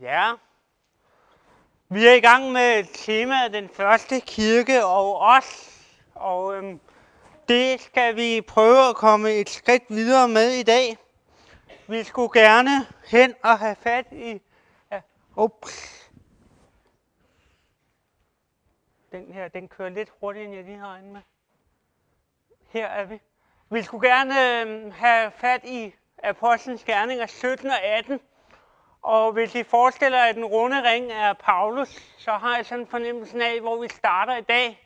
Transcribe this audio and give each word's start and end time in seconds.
Ja. 0.00 0.32
Vi 1.88 2.06
er 2.06 2.12
i 2.12 2.20
gang 2.20 2.52
med 2.52 2.84
temaet 2.84 3.52
den 3.52 3.68
første 3.68 4.20
kirke 4.20 4.84
og 4.84 5.20
os. 5.20 5.70
Og 6.14 6.56
øhm, 6.56 6.80
det 7.48 7.80
skal 7.80 8.16
vi 8.16 8.40
prøve 8.40 8.88
at 8.88 8.96
komme 8.96 9.30
et 9.30 9.48
skridt 9.50 9.82
videre 9.88 10.28
med 10.28 10.50
i 10.50 10.62
dag. 10.62 10.98
Vi 11.88 12.02
skulle 12.02 12.40
gerne 12.40 12.70
hen 13.06 13.34
og 13.42 13.58
have 13.58 13.76
fat 13.76 14.06
i... 14.12 14.40
Ja, 14.92 15.00
ups. 15.36 16.10
Den 19.12 19.32
her, 19.32 19.48
den 19.48 19.68
kører 19.68 19.88
lidt 19.88 20.12
hurtigere, 20.20 20.46
end 20.46 20.54
jeg 20.54 20.64
lige 20.64 20.78
har 20.78 20.96
inde 20.96 21.12
med. 21.12 21.20
Her 22.68 22.86
er 22.86 23.04
vi. 23.04 23.20
Vi 23.70 23.82
skulle 23.82 24.08
gerne 24.08 24.60
øhm, 24.60 24.90
have 24.90 25.30
fat 25.30 25.64
i 25.64 25.94
Apostlenes 26.22 26.84
Gerninger 26.84 27.26
17 27.26 27.70
og 27.70 27.82
18. 27.82 28.20
Og 29.02 29.32
hvis 29.32 29.54
I 29.54 29.62
forestiller 29.62 30.18
jer, 30.18 30.24
at 30.24 30.34
den 30.34 30.44
runde 30.44 30.82
ring 30.82 31.12
er 31.12 31.32
Paulus, 31.32 31.88
så 32.18 32.30
har 32.30 32.56
jeg 32.56 32.66
sådan 32.66 32.80
en 32.80 32.90
fornemmelse 32.90 33.44
af, 33.44 33.60
hvor 33.60 33.80
vi 33.80 33.88
starter 33.88 34.36
i 34.36 34.42
dag. 34.42 34.84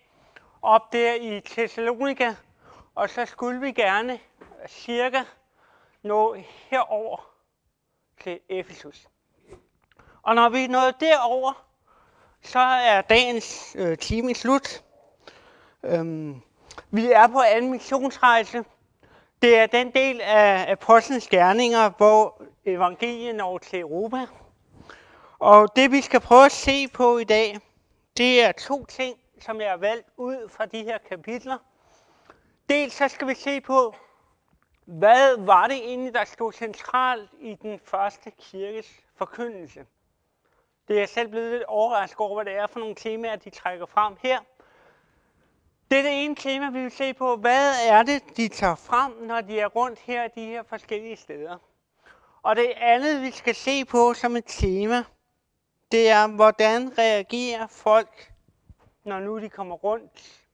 Op 0.62 0.92
der 0.92 1.14
i 1.14 1.40
Thessalonika. 1.40 2.34
Og 2.94 3.10
så 3.10 3.26
skulle 3.26 3.60
vi 3.60 3.72
gerne 3.72 4.18
cirka 4.68 5.22
nå 6.02 6.36
herover 6.70 7.26
til 8.22 8.40
Efesus. 8.48 9.06
Og 10.22 10.34
når 10.34 10.48
vi 10.48 10.64
er 10.64 10.68
nået 10.68 11.00
derover, 11.00 11.66
så 12.42 12.58
er 12.58 13.00
dagens 13.00 13.76
øh, 13.78 13.98
time 13.98 14.34
slut. 14.34 14.82
Øhm, 15.82 16.42
vi 16.90 17.12
er 17.12 17.26
på 17.26 17.40
anden 17.40 17.70
missionsrejse. 17.70 18.64
Det 19.42 19.58
er 19.58 19.66
den 19.66 19.90
del 19.90 20.20
af 20.20 20.72
Apostlenes 20.72 21.28
Gerninger, 21.28 21.90
hvor 21.96 22.42
evangeliet 22.64 23.34
når 23.34 23.58
til 23.58 23.80
Europa. 23.80 24.26
Og 25.38 25.76
det 25.76 25.90
vi 25.90 26.00
skal 26.00 26.20
prøve 26.20 26.44
at 26.44 26.52
se 26.52 26.88
på 26.88 27.18
i 27.18 27.24
dag, 27.24 27.58
det 28.16 28.42
er 28.42 28.52
to 28.52 28.84
ting, 28.84 29.18
som 29.40 29.60
jeg 29.60 29.70
har 29.70 29.76
valgt 29.76 30.08
ud 30.16 30.48
fra 30.48 30.66
de 30.66 30.82
her 30.82 30.98
kapitler. 31.08 31.58
Dels 32.68 32.94
så 32.94 33.08
skal 33.08 33.28
vi 33.28 33.34
se 33.34 33.60
på, 33.60 33.94
hvad 34.84 35.36
var 35.38 35.66
det 35.66 35.76
egentlig, 35.76 36.14
der 36.14 36.24
stod 36.24 36.52
centralt 36.52 37.30
i 37.40 37.54
den 37.54 37.80
første 37.84 38.30
kirkes 38.30 39.00
forkyndelse. 39.16 39.86
Det 40.88 40.96
er 40.96 41.00
jeg 41.00 41.08
selv 41.08 41.28
blevet 41.28 41.52
lidt 41.52 41.64
overrasket 41.64 42.20
over, 42.20 42.42
hvad 42.42 42.52
det 42.52 42.60
er 42.60 42.66
for 42.66 42.80
nogle 42.80 42.94
temaer, 42.94 43.36
de 43.36 43.50
trækker 43.50 43.86
frem 43.86 44.16
her. 44.22 44.40
Det 45.92 45.98
er 45.98 46.02
det 46.02 46.24
ene 46.24 46.34
tema, 46.34 46.70
vi 46.70 46.82
vil 46.82 46.90
se 46.90 47.14
på. 47.14 47.36
Hvad 47.36 47.74
er 47.88 48.02
det, 48.02 48.36
de 48.36 48.48
tager 48.48 48.74
frem, 48.74 49.12
når 49.12 49.40
de 49.40 49.60
er 49.60 49.66
rundt 49.66 49.98
her 49.98 50.24
i 50.24 50.28
de 50.34 50.46
her 50.46 50.62
forskellige 50.62 51.16
steder? 51.16 51.58
Og 52.42 52.56
det 52.56 52.72
andet, 52.76 53.22
vi 53.22 53.30
skal 53.30 53.54
se 53.54 53.84
på 53.84 54.14
som 54.14 54.36
et 54.36 54.44
tema, 54.46 55.04
det 55.92 56.08
er, 56.08 56.26
hvordan 56.26 56.98
reagerer 56.98 57.66
folk, 57.66 58.32
når 59.04 59.20
nu 59.20 59.40
de 59.40 59.48
kommer 59.48 59.74
rundt 59.74 60.44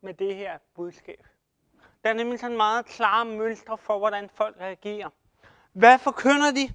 med 0.00 0.14
det 0.14 0.36
her 0.36 0.58
budskab. 0.74 1.26
Der 2.04 2.10
er 2.10 2.14
nemlig 2.14 2.40
sådan 2.40 2.56
meget 2.56 2.86
klare 2.86 3.24
mønstre 3.24 3.78
for, 3.78 3.98
hvordan 3.98 4.30
folk 4.34 4.56
reagerer. 4.60 5.10
Hvad 5.72 5.98
forkynder 5.98 6.50
de, 6.50 6.74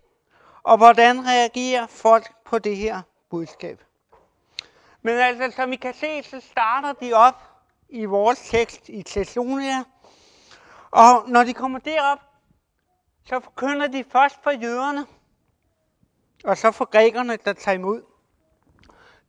og 0.64 0.78
hvordan 0.78 1.28
reagerer 1.28 1.88
folk 1.88 2.34
på 2.46 2.60
det 2.60 2.78
her 2.78 3.02
budskab? 3.30 3.84
Men 5.02 5.18
altså, 5.18 5.52
som 5.56 5.74
I 5.74 5.76
kan 5.76 5.94
se, 5.94 6.24
så 6.24 6.40
starter 6.40 6.94
de 6.94 7.14
op 7.14 7.51
i 7.92 8.06
vores 8.06 8.40
tekst 8.40 8.90
i 8.90 9.04
Thessalonia. 9.04 9.84
Og 10.92 11.30
når 11.30 11.44
de 11.44 11.54
kommer 11.54 11.80
derop, 11.80 12.20
så 13.26 13.40
forkynder 13.40 13.88
de 13.88 14.04
først 14.12 14.44
for 14.44 14.52
jøderne, 14.52 15.06
og 16.44 16.58
så 16.58 16.72
for 16.72 16.86
grækerne, 16.86 17.38
der 17.46 17.54
tager 17.54 17.76
imod. 17.76 18.02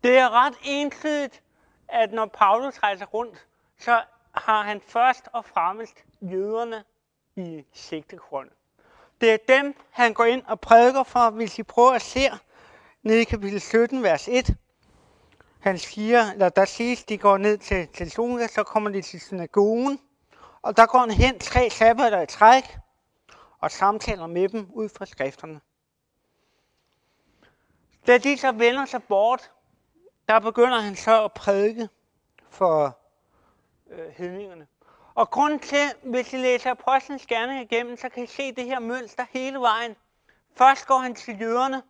Det 0.04 0.18
er 0.18 0.30
ret 0.30 0.54
entydigt, 0.64 1.42
at 1.88 2.12
når 2.12 2.26
Paulus 2.26 2.78
rejser 2.78 3.06
rundt, 3.06 3.46
så 3.78 4.02
har 4.34 4.62
han 4.62 4.80
først 4.86 5.28
og 5.32 5.44
fremmest 5.44 6.04
jøderne 6.22 6.84
i 7.36 7.64
sigtegrundet. 7.72 8.52
Det 9.20 9.32
er 9.32 9.36
dem, 9.48 9.74
han 9.90 10.14
går 10.14 10.24
ind 10.24 10.42
og 10.46 10.60
prædiker 10.60 11.02
for, 11.02 11.30
hvis 11.30 11.58
I 11.58 11.62
prøver 11.62 11.92
at 11.92 12.02
se 12.02 12.20
ned 13.02 13.16
i 13.16 13.24
kapitel 13.24 13.60
17, 13.60 14.02
vers 14.02 14.28
1. 14.28 14.56
Han 15.62 15.78
siger, 15.78 16.32
eller 16.32 16.48
der 16.48 16.64
siges, 16.64 17.04
de 17.04 17.18
går 17.18 17.38
ned 17.38 17.58
til 17.58 17.88
til 17.88 17.96
Thessalonika, 17.96 18.46
så 18.46 18.62
kommer 18.62 18.90
de 18.90 19.02
til 19.02 19.20
synagogen, 19.20 20.00
og 20.62 20.76
der 20.76 20.86
går 20.86 20.98
han 20.98 21.10
hen 21.10 21.38
tre 21.38 21.70
sabbater 21.70 22.20
i 22.20 22.26
træk, 22.26 22.78
og 23.60 23.70
samtaler 23.70 24.26
med 24.26 24.48
dem 24.48 24.68
ud 24.72 24.88
fra 24.88 25.06
skrifterne. 25.06 25.60
Da 28.06 28.18
de 28.18 28.36
så 28.36 28.52
vender 28.52 28.84
sig 28.84 29.02
bort, 29.02 29.50
der 30.28 30.40
begynder 30.40 30.80
han 30.80 30.96
så 30.96 31.24
at 31.24 31.32
prædike 31.32 31.88
for 32.50 32.98
øh, 33.90 34.08
hedningerne. 34.16 34.66
Og 35.14 35.30
grund 35.30 35.60
til, 35.60 35.92
hvis 36.02 36.32
I 36.32 36.36
læser 36.36 36.70
Apostlenes 36.70 37.26
Gerning 37.26 37.72
igennem, 37.72 37.96
så 37.96 38.08
kan 38.08 38.22
I 38.22 38.26
se 38.26 38.52
det 38.52 38.64
her 38.64 38.80
mønster 38.80 39.24
hele 39.30 39.58
vejen. 39.58 39.96
Først 40.56 40.86
går 40.86 40.98
han 40.98 41.14
til 41.14 41.40
jøderne, 41.40 41.82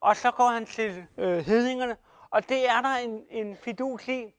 og 0.00 0.16
så 0.16 0.30
går 0.30 0.48
han 0.48 0.66
til 0.66 1.06
øh, 1.18 1.38
hedningerne, 1.38 1.96
og 2.30 2.48
det 2.48 2.68
er 2.68 2.80
der 2.80 2.88
en, 2.88 3.24
en 3.30 3.56
fidus 3.56 4.08
i. 4.08 4.34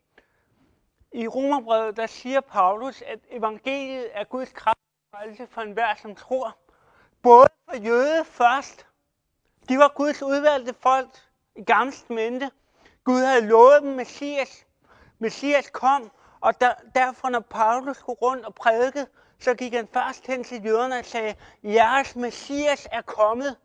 I 1.12 1.28
Romerbrevet, 1.28 1.98
der 1.98 2.08
siger 2.08 2.42
Paulus, 2.42 3.02
at 3.02 3.20
evangeliet 3.30 4.10
er 4.14 4.24
Guds 4.24 4.52
kraft 4.52 4.80
for 5.50 5.62
enhver, 5.62 5.96
som 5.96 6.16
tror. 6.16 6.58
Både 7.22 7.48
for 7.70 7.76
jøde 7.76 8.26
først. 8.26 8.86
De 9.70 9.78
var 9.78 9.94
Guds 9.96 10.22
udvalgte 10.24 10.74
folk 10.74 11.10
i 11.56 11.64
gamle 11.64 11.94
mente. 12.10 12.52
Gud 13.04 13.22
havde 13.22 13.48
lovet 13.48 13.82
dem 13.82 13.92
Messias. 13.92 14.66
Messias 15.20 15.70
kom, 15.70 16.12
og 16.42 16.62
der, 16.62 16.74
derfor 16.96 17.30
når 17.30 17.40
Paulus 17.40 17.98
skulle 17.98 18.20
rundt 18.22 18.46
og 18.46 18.56
prædikede, 18.56 19.08
så 19.40 19.54
gik 19.54 19.74
han 19.74 19.88
først 19.94 20.28
hen 20.28 20.44
til 20.44 20.66
jøderne 20.66 21.00
og 21.00 21.06
sagde, 21.06 21.36
jeres 21.64 22.16
Messias 22.16 22.88
er 22.92 23.02
kommet. 23.02 23.58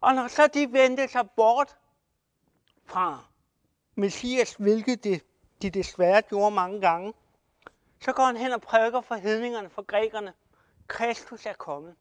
Og 0.00 0.14
når 0.14 0.28
så 0.28 0.46
de 0.46 0.72
vendte 0.72 1.08
sig 1.08 1.30
bort 1.36 1.76
fra 2.88 3.24
Messias, 3.94 4.54
hvilket 4.54 5.04
de, 5.04 5.20
de 5.62 5.70
desværre 5.70 6.22
gjorde 6.22 6.54
mange 6.54 6.80
gange, 6.80 7.14
så 8.00 8.12
går 8.12 8.22
han 8.22 8.36
hen 8.36 8.52
og 8.52 8.60
prædiker 8.60 9.00
for 9.00 9.14
hedningerne, 9.14 9.70
for 9.70 9.82
grækerne. 9.82 10.32
Kristus 10.86 11.46
er 11.46 11.52
kommet. 11.52 11.94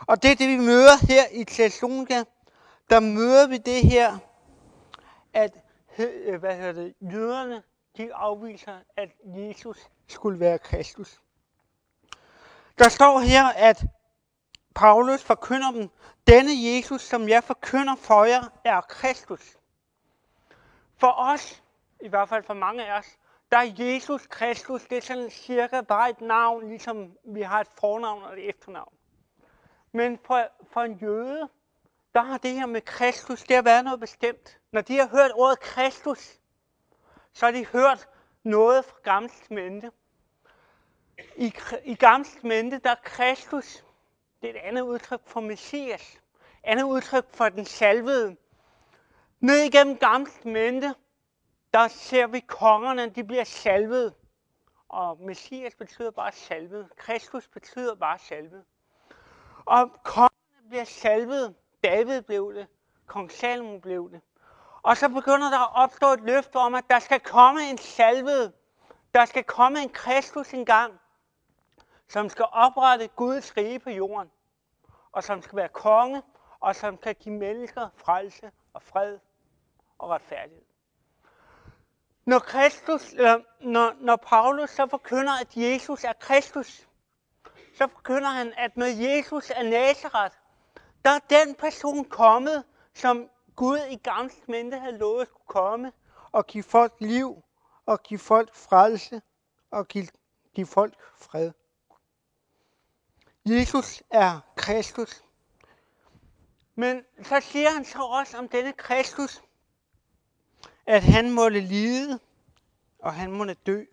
Og 0.00 0.22
det 0.22 0.30
er 0.30 0.34
det, 0.34 0.48
vi 0.48 0.56
møder 0.56 1.06
her 1.08 1.22
i 1.32 1.44
Thessalonika. 1.44 2.24
Der 2.90 3.00
møder 3.00 3.46
vi 3.48 3.58
det 3.58 3.82
her, 3.82 4.18
at 5.32 5.52
øh, 5.98 6.40
hvad 6.40 6.56
hedder 6.56 6.72
det, 6.72 6.94
jøderne 7.12 7.62
de 7.96 8.14
afviser, 8.14 8.78
at 8.96 9.08
Jesus 9.26 9.88
skulle 10.08 10.40
være 10.40 10.58
Kristus. 10.58 11.20
Der 12.78 12.88
står 12.88 13.20
her, 13.20 13.44
at 13.44 13.84
Paulus 14.74 15.22
forkynder 15.22 15.70
dem, 15.70 15.88
denne 16.26 16.50
Jesus, 16.54 17.02
som 17.02 17.28
jeg 17.28 17.44
forkynder 17.44 17.94
for 17.96 18.24
jer, 18.24 18.42
er 18.64 18.80
Kristus. 18.80 19.56
For 20.96 21.14
os, 21.16 21.62
i 22.00 22.08
hvert 22.08 22.28
fald 22.28 22.44
for 22.44 22.54
mange 22.54 22.86
af 22.86 22.98
os, 22.98 23.18
der 23.50 23.56
er 23.58 23.72
Jesus 23.78 24.26
Kristus, 24.26 24.82
det 24.82 24.98
er 24.98 25.02
sådan 25.02 25.30
cirka 25.30 25.80
bare 25.80 26.10
et 26.10 26.20
navn, 26.20 26.68
ligesom 26.68 27.16
vi 27.24 27.42
har 27.42 27.60
et 27.60 27.68
fornavn 27.80 28.22
og 28.22 28.32
et 28.32 28.48
efternavn. 28.48 28.92
Men 29.92 30.18
for, 30.26 30.48
for 30.72 30.80
en 30.80 30.94
jøde, 30.94 31.48
der 32.14 32.22
har 32.22 32.38
det 32.38 32.50
her 32.50 32.66
med 32.66 32.80
Kristus, 32.80 33.42
det 33.42 33.56
har 33.56 33.62
været 33.62 33.84
noget 33.84 34.00
bestemt. 34.00 34.58
Når 34.72 34.80
de 34.80 34.96
har 34.96 35.08
hørt 35.08 35.30
ordet 35.34 35.60
Kristus, 35.60 36.38
så 37.32 37.46
har 37.46 37.52
de 37.52 37.66
hørt 37.66 38.08
noget 38.42 38.84
fra 38.84 38.96
Gamle 39.02 39.30
Mente. 39.50 39.90
I, 41.36 41.54
i 41.84 41.94
Gamle 41.94 42.26
Mente, 42.42 42.78
der 42.78 42.90
er 42.90 43.00
Kristus, 43.04 43.84
det 44.42 44.50
er 44.50 44.54
et 44.54 44.60
andet 44.60 44.82
udtryk 44.82 45.20
for 45.26 45.40
Messias. 45.40 46.20
Andet 46.64 46.84
udtryk 46.84 47.24
for 47.30 47.48
den 47.48 47.64
salvede. 47.64 48.36
Ned 49.44 49.58
igennem 49.58 49.98
Gamle 49.98 50.30
Mente, 50.44 50.94
der 51.74 51.88
ser 51.88 52.26
vi 52.26 52.40
kongerne, 52.40 53.08
de 53.08 53.24
bliver 53.24 53.44
salvet. 53.44 54.14
Og 54.88 55.20
Messias 55.20 55.74
betyder 55.74 56.10
bare 56.10 56.32
salvet. 56.32 56.88
Kristus 56.96 57.48
betyder 57.48 57.94
bare 57.94 58.18
salvet. 58.18 58.64
Og 59.64 59.90
kongerne 60.04 60.68
bliver 60.68 60.84
salvet. 60.84 61.54
David 61.82 62.22
blev 62.22 62.54
det. 62.54 62.66
Kong 63.06 63.32
Salomon 63.32 63.80
blev 63.80 64.10
det. 64.10 64.20
Og 64.82 64.96
så 64.96 65.08
begynder 65.08 65.50
der 65.50 65.58
at 65.58 65.82
opstå 65.84 66.12
et 66.12 66.20
løfte 66.20 66.56
om, 66.56 66.74
at 66.74 66.84
der 66.90 66.98
skal 66.98 67.20
komme 67.20 67.70
en 67.70 67.78
salvet. 67.78 68.52
Der 69.14 69.24
skal 69.24 69.44
komme 69.44 69.82
en 69.82 69.88
Kristus 69.88 70.52
engang, 70.52 71.00
som 72.08 72.28
skal 72.28 72.44
oprette 72.52 73.08
Guds 73.08 73.56
rige 73.56 73.78
på 73.78 73.90
jorden. 73.90 74.30
Og 75.12 75.24
som 75.24 75.42
skal 75.42 75.56
være 75.56 75.68
konge, 75.68 76.22
og 76.60 76.76
som 76.76 76.96
kan 76.96 77.14
give 77.14 77.34
mennesker 77.34 77.88
frelse 77.96 78.50
og 78.72 78.82
fred 78.82 79.18
og 79.98 80.10
retfærdighed. 80.10 80.64
Når, 82.24 82.38
Kristus, 82.38 83.12
eller 83.12 83.40
når, 83.60 83.94
når 84.00 84.16
Paulus 84.16 84.70
så 84.70 84.86
forkynder, 84.90 85.32
at 85.40 85.56
Jesus 85.56 86.04
er 86.04 86.12
Kristus, 86.12 86.88
så 87.74 87.86
forkynder 87.86 88.28
han, 88.28 88.52
at 88.56 88.76
når 88.76 88.86
Jesus 88.86 89.50
er 89.50 89.62
Nazareth, 89.62 90.36
der 91.04 91.10
er 91.10 91.18
den 91.30 91.54
person 91.54 92.04
kommet, 92.04 92.64
som 92.94 93.28
Gud 93.56 93.78
i 93.90 93.96
gamle 93.96 94.30
mente 94.48 94.78
havde 94.78 94.98
lovet 94.98 95.28
skulle 95.28 95.46
komme 95.46 95.92
og 96.32 96.46
give 96.46 96.64
folk 96.64 96.92
liv, 97.00 97.42
og 97.86 98.02
give 98.02 98.18
folk 98.18 98.54
frelse, 98.54 99.22
og 99.70 99.88
give, 99.88 100.06
give 100.54 100.66
folk 100.66 100.94
fred. 101.16 101.52
Jesus 103.44 104.02
er 104.10 104.40
Kristus. 104.56 105.24
Men 106.74 107.04
så 107.22 107.40
siger 107.40 107.70
han 107.70 107.84
så 107.84 108.02
også 108.02 108.38
om 108.38 108.48
denne 108.48 108.72
Kristus, 108.72 109.42
at 110.86 111.02
han 111.02 111.30
måtte 111.30 111.60
lide, 111.60 112.20
og 112.98 113.14
han 113.14 113.32
måtte 113.32 113.54
dø. 113.54 113.84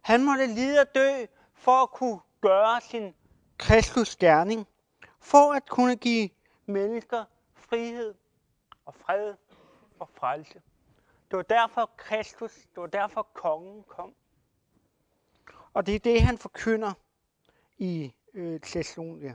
Han 0.00 0.24
måtte 0.24 0.46
lide 0.46 0.80
og 0.80 0.94
dø 0.94 1.26
for 1.54 1.82
at 1.82 1.90
kunne 1.90 2.20
gøre 2.40 2.80
sin 2.80 3.14
Kristus 3.58 4.16
gerning, 4.16 4.66
for 5.20 5.52
at 5.52 5.68
kunne 5.68 5.96
give 5.96 6.30
mennesker 6.66 7.24
frihed 7.54 8.14
og 8.84 8.94
fred 8.94 9.34
og 9.98 10.08
frelse. 10.14 10.62
Det 11.30 11.36
var 11.36 11.42
derfor 11.42 11.90
Kristus, 11.96 12.52
det 12.52 12.80
var 12.80 12.86
derfor 12.86 13.22
kongen 13.22 13.84
kom. 13.88 14.14
Og 15.74 15.86
det 15.86 15.94
er 15.94 15.98
det, 15.98 16.22
han 16.22 16.38
forkynder 16.38 16.92
i 17.78 18.12
øh, 18.34 18.60
Thessalonika. 18.60 19.34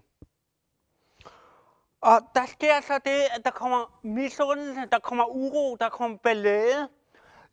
Og 2.05 2.21
der 2.35 2.45
sker 2.45 2.81
så 2.81 2.99
det, 3.05 3.21
at 3.31 3.41
der 3.45 3.51
kommer 3.51 3.99
misundelse, 4.03 4.85
der 4.91 4.99
kommer 4.99 5.25
uro, 5.25 5.75
der 5.75 5.89
kommer 5.89 6.17
ballade. 6.17 6.89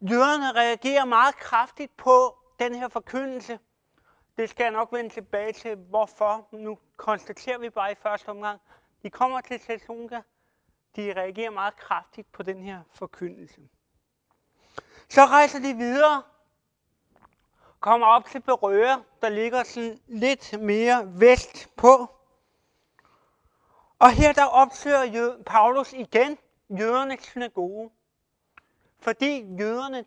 Jøderne 0.01 0.53
reagerer 0.53 1.05
meget 1.05 1.37
kraftigt 1.37 1.97
på 1.97 2.37
den 2.59 2.75
her 2.75 2.89
forkyndelse. 2.89 3.59
Det 4.37 4.51
skal 4.51 4.65
jeg 4.65 4.73
nok 4.73 4.93
vende 4.93 5.11
tilbage 5.11 5.53
til, 5.53 5.77
hvorfor. 5.77 6.49
Nu 6.53 6.79
konstaterer 6.97 7.59
vi 7.59 7.71
bare 7.71 7.93
i 7.93 7.95
første 7.95 8.29
omgang. 8.29 8.61
De 9.03 9.11
kommer 9.11 9.41
til 9.41 9.61
Thessalonika. 9.61 10.21
De 10.97 11.13
reagerer 11.17 11.51
meget 11.51 11.77
kraftigt 11.77 12.33
på 12.33 12.43
den 12.43 12.63
her 12.63 12.83
forkyndelse. 12.95 13.61
Så 15.09 15.27
rejser 15.27 15.59
de 15.59 15.75
videre. 15.77 16.23
Kommer 17.81 18.07
op 18.07 18.25
til 18.25 18.41
Berøre, 18.41 19.03
der 19.23 19.29
ligger 19.29 19.63
sådan 19.63 19.99
lidt 20.07 20.61
mere 20.61 21.03
vest 21.07 21.77
på. 21.77 22.22
Og 24.03 24.13
her 24.13 24.33
der 24.33 24.45
opsøger 24.45 25.37
Paulus 25.47 25.93
igen 25.93 26.39
jødernes 26.71 27.23
synagoge. 27.23 27.91
Fordi 29.01 29.57
jøderne, 29.61 30.05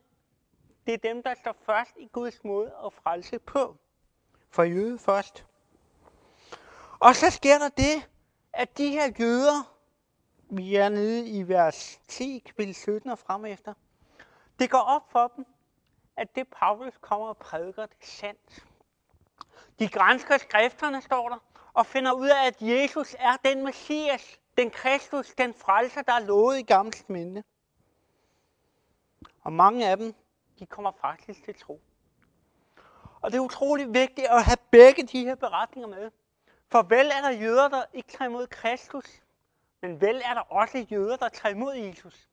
det 0.86 0.94
er 0.94 0.98
dem, 0.98 1.24
der 1.24 1.34
står 1.34 1.56
først 1.66 1.92
i 1.98 2.08
Guds 2.08 2.44
måde 2.44 2.74
at 2.86 2.94
frelse 2.94 3.40
på. 3.40 3.78
For 4.50 4.64
jøde 4.64 5.00
først. 5.00 5.46
Og 7.00 7.16
så 7.16 7.30
sker 7.30 7.58
der 7.58 7.70
det, 7.70 8.10
at 8.54 8.78
de 8.78 8.90
her 8.90 9.12
jøder, 9.20 9.76
vi 10.50 10.76
er 10.76 10.90
nede 10.90 11.30
i 11.30 11.48
vers 11.48 12.00
10, 12.08 12.44
kapitel 12.46 12.76
17 12.76 13.10
og 13.10 13.20
frem 13.20 13.46
efter, 13.46 13.74
det 14.60 14.70
går 14.70 14.82
op 14.82 15.12
for 15.12 15.34
dem, 15.36 15.46
at 16.18 16.36
det 16.36 16.48
Paulus 16.48 16.94
kommer 17.02 17.28
og 17.28 17.38
prædiker, 17.38 17.86
det 17.86 17.98
er 18.02 18.06
sandt. 18.06 18.66
De 19.80 19.90
grænsker 19.90 20.38
skrifterne, 20.38 21.02
står 21.02 21.30
der, 21.30 21.38
og 21.76 21.86
finder 21.86 22.12
ud 22.12 22.28
af, 22.28 22.48
at 22.48 22.62
Jesus 22.62 23.16
er 23.20 23.38
den 23.46 23.64
Messias, 23.64 24.40
den 24.58 24.70
Kristus, 24.70 25.34
den 25.38 25.54
frelser, 25.54 26.02
der 26.02 26.14
er 26.14 26.20
lovet 26.20 26.60
i 26.60 26.62
gamle 26.62 26.94
minde. 27.08 27.44
Og 29.42 29.54
mange 29.54 29.90
af 29.90 29.98
dem, 29.98 30.14
de 30.60 30.66
kommer 30.66 30.92
faktisk 31.02 31.44
til 31.44 31.56
tro. 31.56 31.82
Og 33.22 33.32
det 33.32 33.38
er 33.38 33.42
utrolig 33.42 33.94
vigtigt 33.94 34.28
at 34.28 34.44
have 34.44 34.58
begge 34.72 35.04
de 35.04 35.26
her 35.26 35.36
beretninger 35.36 35.88
med. 35.88 36.12
For 36.72 36.82
vel 36.82 37.06
er 37.06 37.22
der 37.22 37.32
jøder, 37.32 37.68
der 37.68 37.84
ikke 37.94 38.12
tager 38.12 38.30
imod 38.30 38.48
Kristus, 38.48 39.22
men 39.82 40.02
vel 40.02 40.22
er 40.26 40.34
der 40.34 40.42
også 40.42 40.86
jøder, 40.92 41.18
der 41.18 41.30
tager 41.30 41.56
imod 41.56 41.74
Jesus. 41.76 42.30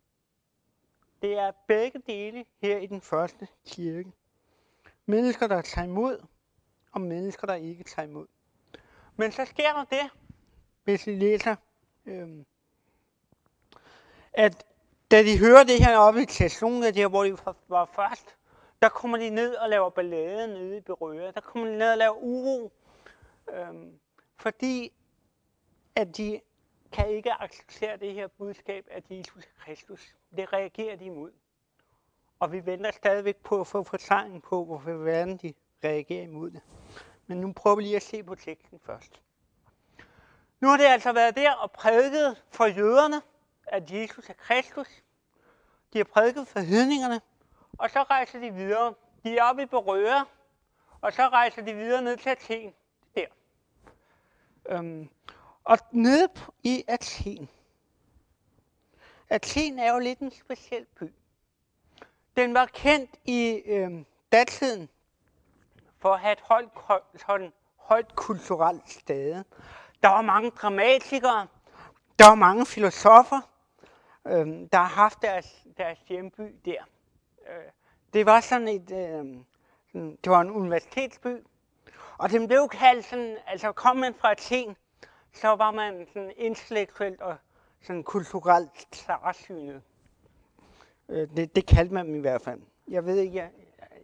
Det 1.22 1.38
er 1.38 1.52
begge 1.66 1.98
dele 2.06 2.44
her 2.62 2.78
i 2.78 2.86
den 2.86 3.00
første 3.00 3.48
kirke. 3.66 4.12
Mennesker, 5.06 5.46
der 5.46 5.62
tager 5.62 5.86
imod, 5.86 6.26
og 6.92 7.00
mennesker, 7.00 7.46
der 7.46 7.54
ikke 7.54 7.84
tager 7.84 8.08
imod. 8.08 8.26
Men 9.16 9.32
så 9.32 9.44
sker 9.44 9.72
der 9.72 9.84
det, 9.84 10.10
hvis 10.84 11.06
I 11.06 11.10
læser, 11.10 11.56
øhm, 12.06 12.46
at 14.32 14.66
da 15.10 15.22
de 15.22 15.38
hører 15.38 15.64
det 15.64 15.84
her 15.84 15.98
oppe 15.98 16.22
i 16.22 16.26
Thessalonika, 16.26 16.90
der 16.90 17.08
hvor 17.08 17.24
de 17.24 17.36
var 17.68 17.84
først, 17.84 18.36
der 18.82 18.88
kommer 18.88 19.18
de 19.18 19.30
ned 19.30 19.54
og 19.54 19.68
laver 19.68 19.90
ballade 19.90 20.48
nede 20.48 20.76
i 20.76 20.80
Berøa. 20.80 21.30
Der 21.30 21.40
kommer 21.40 21.68
de 21.68 21.78
ned 21.78 21.92
og 21.92 21.98
laver 21.98 22.16
uro, 22.16 22.72
øhm, 23.52 23.98
fordi 24.36 24.92
at 25.96 26.16
de 26.16 26.40
kan 26.92 27.10
ikke 27.10 27.32
acceptere 27.32 27.96
det 27.96 28.14
her 28.14 28.26
budskab 28.26 28.86
af 28.90 29.02
Jesus 29.10 29.44
Kristus. 29.58 30.14
Det 30.36 30.52
reagerer 30.52 30.96
de 30.96 31.04
imod. 31.04 31.30
Og 32.40 32.52
vi 32.52 32.66
venter 32.66 32.90
stadigvæk 32.90 33.36
på 33.36 33.60
at 33.60 33.66
få 33.66 33.82
forklaringen 33.82 34.40
på, 34.40 34.64
hvorfor 34.64 34.92
verden 34.92 35.36
de 35.36 35.54
reagerer 35.84 36.22
imod 36.22 36.50
det. 36.50 36.60
Men 37.32 37.40
nu 37.40 37.52
prøver 37.52 37.76
vi 37.76 37.82
lige 37.82 37.96
at 37.96 38.02
se 38.02 38.22
på 38.22 38.34
teksten 38.34 38.80
først. 38.86 39.20
Nu 40.60 40.68
har 40.68 40.76
det 40.76 40.84
altså 40.84 41.12
været 41.12 41.36
der 41.36 41.52
og 41.52 41.70
prædiket 41.70 42.42
for 42.50 42.66
jøderne, 42.66 43.22
at 43.66 43.90
Jesus 43.90 44.28
er 44.28 44.34
Kristus. 44.34 44.86
De 45.92 45.98
har 45.98 46.04
prædiket 46.04 46.48
for 46.48 46.60
hedningerne, 46.60 47.20
og 47.78 47.90
så 47.90 48.02
rejser 48.02 48.40
de 48.40 48.54
videre. 48.54 48.94
De 49.24 49.38
er 49.38 49.44
oppe 49.44 49.62
i 49.62 49.66
Berøre, 49.66 50.26
og 51.00 51.12
så 51.12 51.28
rejser 51.28 51.62
de 51.62 51.74
videre 51.74 52.02
ned 52.02 52.16
til 52.16 52.30
Athen. 52.30 52.72
Der. 53.14 53.26
Øhm, 54.68 55.08
og 55.64 55.78
nede 55.92 56.28
i 56.62 56.84
Athen. 56.88 57.48
Athen 59.28 59.78
er 59.78 59.92
jo 59.92 59.98
lidt 59.98 60.18
en 60.18 60.30
speciel 60.30 60.86
by. 60.98 61.12
Den 62.36 62.54
var 62.54 62.66
kendt 62.66 63.10
i 63.24 63.62
øhm, 63.66 64.06
datiden 64.32 64.88
for 66.02 66.14
at 66.14 66.20
have 66.20 66.32
et 66.32 66.40
højt, 66.40 66.68
sådan, 67.26 67.52
højt 67.76 68.14
kulturelt 68.14 68.90
sted. 68.90 69.44
Der 70.02 70.08
var 70.08 70.22
mange 70.22 70.50
dramatikere, 70.50 71.46
der 72.18 72.28
var 72.28 72.34
mange 72.34 72.66
filosofer, 72.66 73.40
øh, 74.26 74.46
der 74.72 74.78
har 74.78 75.02
haft 75.02 75.22
deres, 75.22 75.66
deres 75.76 75.98
hjemby 76.08 76.54
der. 76.64 76.82
Øh, 77.48 77.70
det 78.12 78.26
var 78.26 78.40
sådan 78.40 78.68
et, 78.68 78.90
øh, 78.90 79.44
sådan, 79.92 80.18
det 80.24 80.30
var 80.32 80.40
en 80.40 80.50
universitetsby, 80.50 81.46
og 82.18 82.30
den 82.30 82.48
blev 82.48 82.68
kaldt 82.68 83.04
sådan, 83.04 83.36
altså 83.46 83.72
kom 83.72 83.96
man 83.96 84.14
fra 84.14 84.30
Athen, 84.30 84.76
så 85.32 85.48
var 85.48 85.70
man 85.70 86.06
sådan 86.12 86.32
intellektuelt 86.36 87.20
og 87.20 87.36
sådan 87.82 88.02
kulturelt 88.02 88.88
klarsynet. 88.90 89.82
Øh, 91.08 91.28
det, 91.36 91.56
det 91.56 91.66
kaldte 91.66 91.94
man 91.94 92.06
dem 92.06 92.14
i 92.14 92.20
hvert 92.20 92.42
fald. 92.42 92.60
Jeg 92.88 93.06
ved 93.06 93.16
ikke, 93.16 93.36
jeg, 93.36 93.50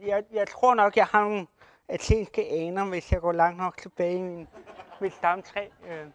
jeg, 0.06 0.24
jeg 0.32 0.48
tror 0.48 0.74
nok, 0.74 0.96
jeg 0.96 1.06
har 1.06 1.20
nogle 1.20 1.46
athenske 1.88 2.48
aner, 2.48 2.84
hvis 2.84 3.12
jeg 3.12 3.20
går 3.20 3.32
langt 3.32 3.58
nok 3.58 3.76
tilbage 3.78 4.18
i 4.18 4.22
min, 4.22 4.48
mit 5.00 5.14
stamtræ. 5.14 5.68
Øh, 5.88 6.06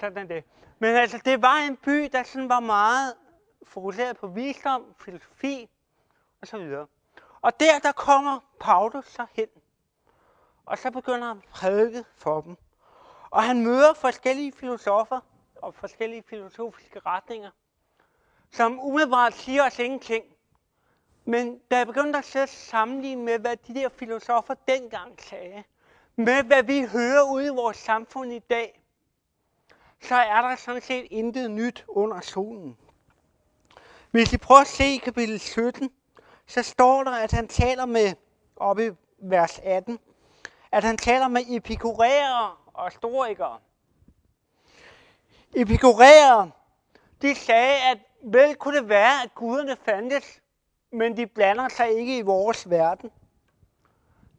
sådan 0.00 0.28
det. 0.28 0.44
Men 0.78 0.96
altså, 0.96 1.20
det 1.24 1.42
var 1.42 1.56
en 1.56 1.76
by, 1.76 2.08
der 2.12 2.22
sådan 2.22 2.48
var 2.48 2.60
meget 2.60 3.14
fokuseret 3.62 4.16
på 4.16 4.26
visdom, 4.26 4.94
filosofi 4.98 5.68
og 6.40 6.46
så 6.46 6.58
videre. 6.58 6.86
Og 7.40 7.60
der, 7.60 7.78
der 7.82 7.92
kommer 7.92 8.40
Paulus 8.60 9.06
så 9.06 9.26
hen. 9.32 9.48
Og 10.66 10.78
så 10.78 10.90
begynder 10.90 11.28
han 11.28 11.36
at 11.36 11.44
prædike 11.50 12.04
for 12.16 12.40
dem. 12.40 12.56
Og 13.30 13.42
han 13.42 13.64
møder 13.64 13.94
forskellige 13.94 14.52
filosofer 14.52 15.20
og 15.56 15.74
forskellige 15.74 16.22
filosofiske 16.22 16.98
retninger, 17.06 17.50
som 18.50 18.80
umiddelbart 18.80 19.34
siger 19.34 19.66
os 19.66 19.78
ingenting. 19.78 20.24
Men 21.24 21.60
da 21.70 21.76
jeg 21.76 21.86
begyndte 21.86 22.18
at 22.18 22.24
sætte 22.24 22.54
sammenligne 22.54 23.22
med, 23.22 23.38
hvad 23.38 23.56
de 23.56 23.74
der 23.74 23.88
filosofer 23.88 24.54
dengang 24.68 25.22
sagde, 25.22 25.64
med 26.16 26.42
hvad 26.42 26.62
vi 26.62 26.84
hører 26.84 27.32
ude 27.32 27.46
i 27.46 27.48
vores 27.48 27.76
samfund 27.76 28.32
i 28.32 28.38
dag, 28.38 28.80
så 30.00 30.14
er 30.14 30.40
der 30.40 30.56
sådan 30.56 30.82
set 30.82 31.06
intet 31.10 31.50
nyt 31.50 31.84
under 31.88 32.20
solen. 32.20 32.76
Hvis 34.10 34.32
I 34.32 34.36
prøver 34.36 34.60
at 34.60 34.66
se 34.66 34.84
i 34.84 34.96
kapitel 34.96 35.40
17, 35.40 35.90
så 36.46 36.62
står 36.62 37.04
der, 37.04 37.10
at 37.10 37.32
han 37.32 37.48
taler 37.48 37.86
med, 37.86 38.14
oppe 38.56 38.86
i 38.86 38.90
vers 39.18 39.60
18, 39.62 39.98
at 40.72 40.84
han 40.84 40.96
taler 40.96 41.28
med 41.28 41.42
epikuræere 41.48 42.50
og 42.74 42.92
storikere. 42.92 43.58
Epikuræere, 45.54 46.50
de 47.22 47.34
sagde, 47.34 47.90
at 47.90 47.98
vel 48.22 48.54
kunne 48.54 48.78
det 48.80 48.88
være, 48.88 49.22
at 49.24 49.34
guderne 49.34 49.76
fandtes, 49.84 50.40
men 50.94 51.16
de 51.16 51.26
blander 51.26 51.68
sig 51.68 51.90
ikke 51.90 52.18
i 52.18 52.22
vores 52.22 52.70
verden. 52.70 53.12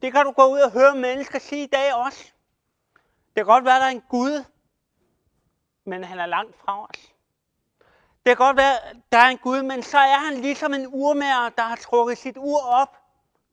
Det 0.01 0.13
kan 0.13 0.25
du 0.25 0.31
gå 0.31 0.45
ud 0.45 0.59
og 0.59 0.71
høre 0.71 0.95
mennesker 0.95 1.39
sige 1.39 1.63
i 1.63 1.67
dag 1.67 1.93
også. 1.93 2.31
Det 3.27 3.35
kan 3.35 3.45
godt 3.45 3.65
være, 3.65 3.75
at 3.75 3.81
der 3.81 3.87
er 3.87 3.91
en 3.91 4.03
Gud, 4.09 4.43
men 5.85 6.03
han 6.03 6.19
er 6.19 6.25
langt 6.25 6.57
fra 6.57 6.83
os. 6.83 7.13
Det 8.25 8.37
kan 8.37 8.45
godt 8.45 8.57
være, 8.57 8.89
at 8.89 8.97
der 9.11 9.17
er 9.17 9.29
en 9.29 9.37
Gud, 9.37 9.63
men 9.63 9.83
så 9.83 9.97
er 9.97 10.17
han 10.17 10.33
ligesom 10.33 10.73
en 10.73 10.87
urmager, 10.87 11.49
der 11.49 11.63
har 11.63 11.75
trukket 11.75 12.17
sit 12.17 12.37
ur 12.37 12.61
op, 12.65 12.97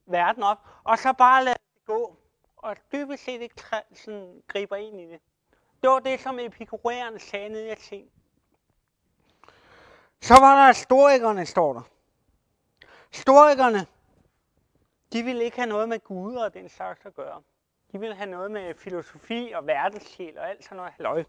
verden 0.06 0.42
op, 0.42 0.58
og 0.84 0.98
så 0.98 1.12
bare 1.12 1.44
lader 1.44 1.56
det 1.74 1.84
gå. 1.86 2.16
Og 2.56 2.76
dybest 2.92 3.24
set 3.24 3.40
ikke 3.40 3.54
sådan, 3.94 4.42
griber 4.48 4.76
ind 4.76 5.00
i 5.00 5.04
det. 5.04 5.20
Det 5.82 5.90
var 5.90 5.98
det, 5.98 6.20
som 6.20 6.38
epikuræerne 6.38 7.18
sagde 7.18 7.48
nede 7.48 7.66
i 7.66 7.68
Athen. 7.68 8.10
Så 10.20 10.34
var 10.34 10.62
der 10.62 10.72
historikerne, 10.72 11.46
står 11.46 11.72
der. 11.72 11.91
Historikerne, 13.12 13.86
de 15.12 15.22
ville 15.22 15.44
ikke 15.44 15.56
have 15.56 15.68
noget 15.68 15.88
med 15.88 16.00
Gud 16.00 16.34
og 16.34 16.54
den 16.54 16.68
slags 16.68 17.00
at 17.06 17.14
gøre. 17.14 17.42
De 17.92 18.00
ville 18.00 18.14
have 18.14 18.30
noget 18.30 18.50
med 18.50 18.74
filosofi 18.74 19.52
og 19.54 19.66
verdenssjæl 19.66 20.38
og 20.38 20.50
alt 20.50 20.64
sådan 20.64 20.76
noget 20.76 20.92
halløj. 20.92 21.24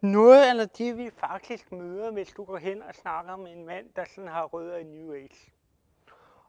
Noget 0.00 0.50
eller 0.50 0.66
det, 0.66 0.98
vi 0.98 1.10
faktisk 1.10 1.72
møder, 1.72 2.10
hvis 2.10 2.28
du 2.28 2.44
går 2.44 2.56
hen 2.56 2.82
og 2.82 2.94
snakker 2.94 3.36
med 3.36 3.52
en 3.52 3.66
mand, 3.66 3.86
der 3.96 4.04
sådan 4.14 4.30
har 4.30 4.44
rødder 4.44 4.76
i 4.76 4.84
New 4.84 5.14
Age. 5.14 5.52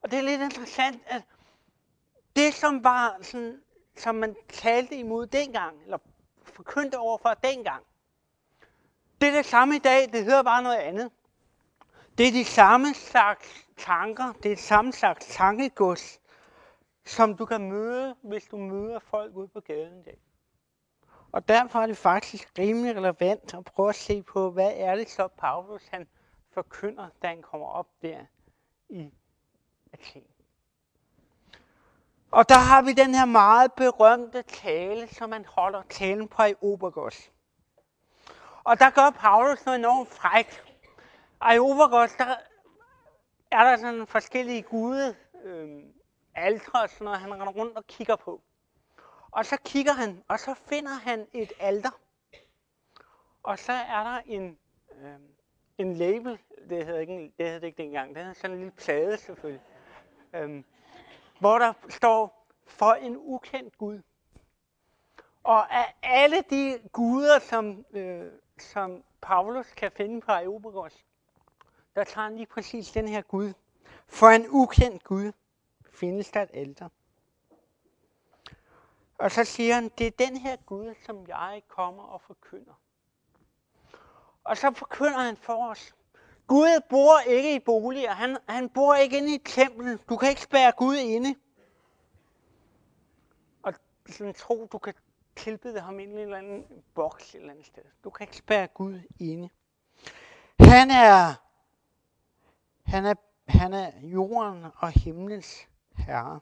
Og 0.02 0.12
det 0.12 0.20
er 0.20 0.24
lidt 0.24 0.42
interessant, 0.42 1.02
at 1.08 1.22
det, 2.36 2.54
som 2.54 2.84
var 2.84 3.18
sådan, 3.22 3.62
som 3.98 4.16
man 4.16 4.36
talte 4.50 4.96
imod 4.96 5.28
dengang, 5.28 5.84
eller 5.84 5.98
forkyndte 6.44 6.98
overfor 6.98 7.34
dengang, 7.34 7.86
det 9.22 9.30
er 9.30 9.34
det 9.34 9.46
samme 9.46 9.75
i 9.75 9.80
dag, 9.80 10.12
det 10.12 10.24
hedder 10.24 10.44
bare 10.44 10.64
noget 10.64 10.78
andet. 10.78 11.12
Det 12.18 12.28
er 12.28 12.32
de 12.32 12.46
samme 12.46 12.94
slags 12.94 13.65
tanker, 13.77 14.34
det 14.44 14.51
er 14.51 14.58
samme 14.58 14.94
slags 14.94 15.27
tankegods, 15.27 16.20
som 17.05 17.38
du 17.38 17.46
kan 17.46 17.70
møde, 17.70 18.15
hvis 18.22 18.44
du 18.44 18.58
møder 18.58 19.00
folk 19.00 19.36
ude 19.36 19.48
på 19.48 19.60
gaden 19.60 20.00
i 20.00 20.03
dag. 20.03 20.17
Og 21.32 21.48
derfor 21.48 21.79
er 21.79 21.88
det 21.88 21.98
faktisk 21.98 22.51
rimelig 22.58 22.96
relevant 22.96 23.53
at 23.53 23.65
prøve 23.65 23.89
at 23.89 23.96
se 23.96 24.24
på, 24.24 24.51
hvad 24.51 24.72
er 24.75 24.96
det 24.96 25.10
så 25.10 25.27
Paulus 25.27 25.88
han 25.88 26.08
forkynder, 26.53 27.10
da 27.22 27.27
han 27.27 27.41
kommer 27.41 27.67
op 27.67 27.88
der 28.01 28.20
i 28.89 29.12
Athen. 29.94 30.24
Og 32.32 32.50
der 32.50 32.58
har 32.58 32.82
vi 32.82 32.94
den 32.94 33.15
her 33.15 33.25
meget 33.25 33.74
berømte 33.74 34.41
tale, 34.41 35.08
som 35.08 35.29
man 35.29 35.46
holder 35.46 35.82
talen 35.89 36.27
på 36.27 36.44
i 36.44 36.53
Obergos. 36.62 37.32
Og 38.63 38.79
der 38.79 38.89
gør 38.89 39.10
Paulus 39.10 39.65
noget 39.65 39.79
enormt 39.79 40.10
frækt. 40.10 40.63
Og 41.39 41.55
i 41.55 41.60
Obergos, 41.60 42.12
der 42.12 42.36
er 43.52 43.64
der 43.64 43.78
sådan 43.78 44.08
forskellige 44.08 44.62
gude, 44.62 45.16
øh, 45.44 45.84
altre 46.36 46.82
og 46.82 46.90
sådan 46.90 47.06
noget, 47.06 47.20
han 47.20 47.34
render 47.34 47.54
rundt 47.54 47.78
og 47.78 47.88
kigger 47.88 48.16
på. 48.16 48.42
Og 49.32 49.46
så 49.46 49.58
kigger 49.66 49.94
han, 49.94 50.24
og 50.28 50.40
så 50.40 50.54
finder 50.54 50.94
han 50.94 51.28
et 51.34 51.54
alter. 51.60 52.00
Og 53.44 53.60
så 53.60 53.72
er 53.72 54.04
der 54.04 54.22
en, 54.25 54.58
øh, 55.02 55.20
en 55.78 55.94
label, 55.94 56.40
det 56.70 56.86
hedder, 56.86 57.00
ikke, 57.00 57.34
det 57.38 57.46
hedder 57.46 57.60
det 57.60 57.68
ikke 57.68 57.84
dengang, 57.84 58.10
det 58.10 58.18
hedder 58.18 58.34
sådan 58.34 58.52
en 58.52 58.58
lille 58.58 58.72
plade 58.72 59.18
selvfølgelig, 59.18 59.62
øh, 60.34 60.64
hvor 61.40 61.60
der 61.60 61.74
står, 61.90 62.48
for 62.68 62.94
en 62.94 63.18
ukendt 63.18 63.78
Gud. 63.78 64.02
Og 65.44 65.75
af 65.75 65.96
alle 66.04 66.44
de 66.50 66.80
guder, 66.92 67.40
som, 67.40 67.86
øh, 67.92 68.32
som 68.58 69.04
Paulus 69.22 69.72
kan 69.74 69.92
finde 69.92 70.22
på 70.22 70.32
Eubagos, 70.32 71.06
der 71.96 72.04
tager 72.04 72.30
lige 72.30 72.46
præcis 72.46 72.92
den 72.92 73.08
her 73.08 73.22
Gud. 73.22 73.54
For 74.08 74.28
en 74.28 74.46
ukendt 74.50 75.04
Gud 75.04 75.32
findes 75.92 76.32
der 76.32 76.42
et 76.42 76.50
alter. 76.54 76.90
Og 79.18 79.32
så 79.32 79.44
siger 79.44 79.75
han, 79.75 79.92
det 79.98 80.08
er 80.08 80.12
den 80.28 80.38
her 80.38 80.56
Gud, 80.56 80.94
som 81.06 81.28
jeg 81.28 81.62
kommer 81.68 82.04
og 82.04 82.22
forkynder. 82.22 82.74
Og 84.44 84.58
så 84.58 84.72
forkynder 84.75 85.20
han 85.20 85.38
for 85.38 85.70
os. 85.70 85.96
Gud 86.48 86.82
bor 86.90 87.20
ikke 87.20 87.56
i 87.56 87.60
boliger. 87.60 88.12
Han, 88.12 88.38
han 88.50 88.70
bor 88.70 88.96
ikke 88.96 89.18
inde 89.18 89.32
i 89.32 89.36
et 89.36 89.42
tempel. 89.46 89.98
Du 90.10 90.18
kan 90.18 90.30
ikke 90.30 90.42
spære 90.42 90.72
Gud 90.72 90.96
inde. 90.96 91.36
Og 93.64 93.74
sådan 94.10 94.34
tro, 94.34 94.68
du 94.72 94.78
kan 94.78 94.94
tilbede 95.36 95.80
ham 95.80 96.00
ind 96.00 96.12
i 96.12 96.14
en 96.14 96.20
eller 96.20 96.38
anden 96.38 96.84
boks 96.94 97.30
et 97.30 97.40
eller 97.40 97.52
andet 97.52 97.66
sted. 97.66 97.84
Du 98.04 98.10
kan 98.10 98.24
ikke 98.24 98.38
spære 98.38 98.68
Gud 98.68 99.00
inde. 99.20 99.50
Han 100.60 100.92
er, 100.92 101.34
han 102.86 103.06
er, 103.06 103.13
han 103.48 103.74
er 103.74 103.92
jorden 104.01 104.65
og 104.75 104.89
himlens 104.89 105.68
herre 105.98 106.39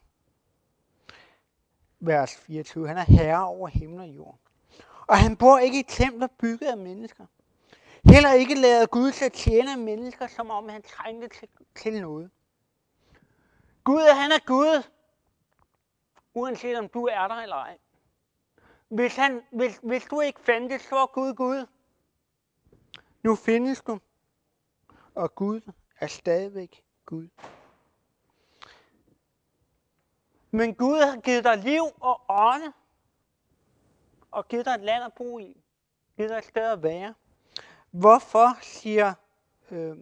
vers 1.99 2.35
24. 2.35 2.87
Han 2.87 2.97
er 2.97 3.03
herre 3.03 3.45
over 3.45 3.67
himmel 3.67 3.99
og 3.99 4.07
jord. 4.07 4.39
Og 5.07 5.17
han 5.17 5.37
bor 5.37 5.57
ikke 5.57 5.79
i 5.79 5.83
templer 5.83 6.27
bygget 6.27 6.67
af 6.67 6.77
mennesker. 6.77 7.25
Heller 8.05 8.33
ikke 8.33 8.55
lavet 8.55 8.89
Gud 8.89 9.11
til 9.11 9.25
at 9.25 9.33
tjene 9.33 9.77
mennesker, 9.77 10.27
som 10.27 10.49
om 10.49 10.69
han 10.69 10.81
trængte 10.81 11.27
til, 11.27 11.47
til 11.75 12.01
noget. 12.01 12.31
Gud, 13.83 14.15
han 14.15 14.31
er 14.31 14.45
Gud, 14.45 14.83
uanset 16.33 16.77
om 16.77 16.89
du 16.89 17.05
er 17.05 17.27
der 17.27 17.35
eller 17.35 17.55
ej. 17.55 17.77
Hvis, 18.87 19.15
han, 19.15 19.41
hvis, 19.51 19.79
hvis 19.83 20.03
du 20.03 20.21
ikke 20.21 20.39
fandtes, 20.39 20.81
så 20.81 20.95
er 20.95 21.05
Gud 21.05 21.33
Gud. 21.33 21.65
Nu 23.23 23.35
findes 23.35 23.81
du, 23.81 23.99
og 25.15 25.35
Gud 25.35 25.61
er 26.03 26.07
stadigvæk 26.07 26.83
Gud. 27.05 27.27
Men 30.51 30.75
Gud 30.75 30.99
har 30.99 31.21
givet 31.21 31.43
dig 31.43 31.57
liv 31.57 31.83
og 31.99 32.21
ånde, 32.29 32.73
og 34.31 34.47
givet 34.47 34.65
dig 34.65 34.71
et 34.71 34.81
land 34.81 35.03
at 35.03 35.13
bo 35.13 35.39
i. 35.39 35.63
Givet 36.17 36.29
dig 36.29 36.37
et 36.37 36.45
sted 36.45 36.71
at 36.71 36.83
være. 36.83 37.13
Hvorfor, 37.91 38.57
siger, 38.61 39.13
øh, 39.71 39.97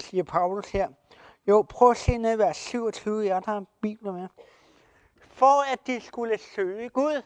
siger 0.00 0.24
Paulus 0.24 0.70
her. 0.70 0.88
Jo, 1.48 1.66
prøv 1.68 1.90
at 1.90 1.96
se 1.96 2.18
ned 2.18 2.34
i 2.34 2.38
vers 2.38 2.56
27, 2.56 3.26
jeg 3.26 3.44
der 3.44 3.50
har 3.50 3.64
Bibelen 3.80 4.14
med. 4.14 4.28
For 5.16 5.72
at 5.72 5.86
de 5.86 6.00
skulle 6.00 6.38
søge 6.38 6.88
Gud. 6.88 7.22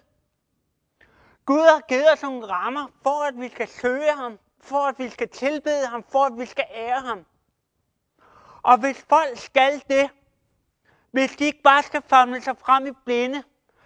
Gud 1.46 1.60
har 1.60 1.80
givet 1.80 2.12
os 2.12 2.22
nogle 2.22 2.46
rammer, 2.46 2.86
for 3.02 3.28
at 3.28 3.40
vi 3.40 3.48
skal 3.48 3.68
søge 3.68 4.12
ham, 4.12 4.38
for 4.60 4.88
at 4.88 4.98
vi 4.98 5.08
skal 5.08 5.28
tilbede 5.28 5.86
ham, 5.86 6.02
for 6.02 6.24
at 6.24 6.38
vi 6.38 6.46
skal 6.46 6.64
ære 6.74 7.00
ham. 7.00 7.26
Og 8.64 8.78
hvis 8.78 9.06
folk 9.08 9.38
skal 9.38 9.82
det, 9.88 10.10
hvis 11.10 11.36
de 11.36 11.44
ikke 11.44 11.62
bare 11.62 11.82
skal 11.82 12.02
famle 12.02 12.40
sig 12.42 12.58
frem 12.58 12.86
i 12.86 12.90
blinde, 13.04 13.42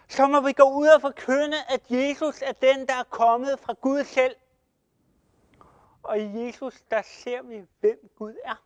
så 0.08 0.26
må 0.26 0.40
vi 0.40 0.52
gå 0.52 0.62
ud 0.62 0.86
og 0.86 1.00
forkynde, 1.00 1.56
at 1.68 1.90
Jesus 1.90 2.42
er 2.42 2.52
den, 2.52 2.86
der 2.86 2.94
er 2.94 3.04
kommet 3.10 3.60
fra 3.60 3.72
Gud 3.72 4.04
selv. 4.04 4.36
Og 6.02 6.18
i 6.18 6.44
Jesus, 6.44 6.82
der 6.90 7.02
ser 7.02 7.42
vi, 7.42 7.62
hvem 7.80 8.10
Gud 8.16 8.34
er. 8.44 8.64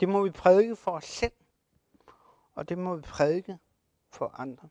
Det 0.00 0.08
må 0.08 0.22
vi 0.22 0.30
prædike 0.30 0.76
for 0.76 0.90
os 0.90 1.04
selv, 1.04 1.32
og 2.54 2.68
det 2.68 2.78
må 2.78 2.96
vi 2.96 3.02
prædike 3.02 3.58
for 4.10 4.40
andre. 4.40 4.68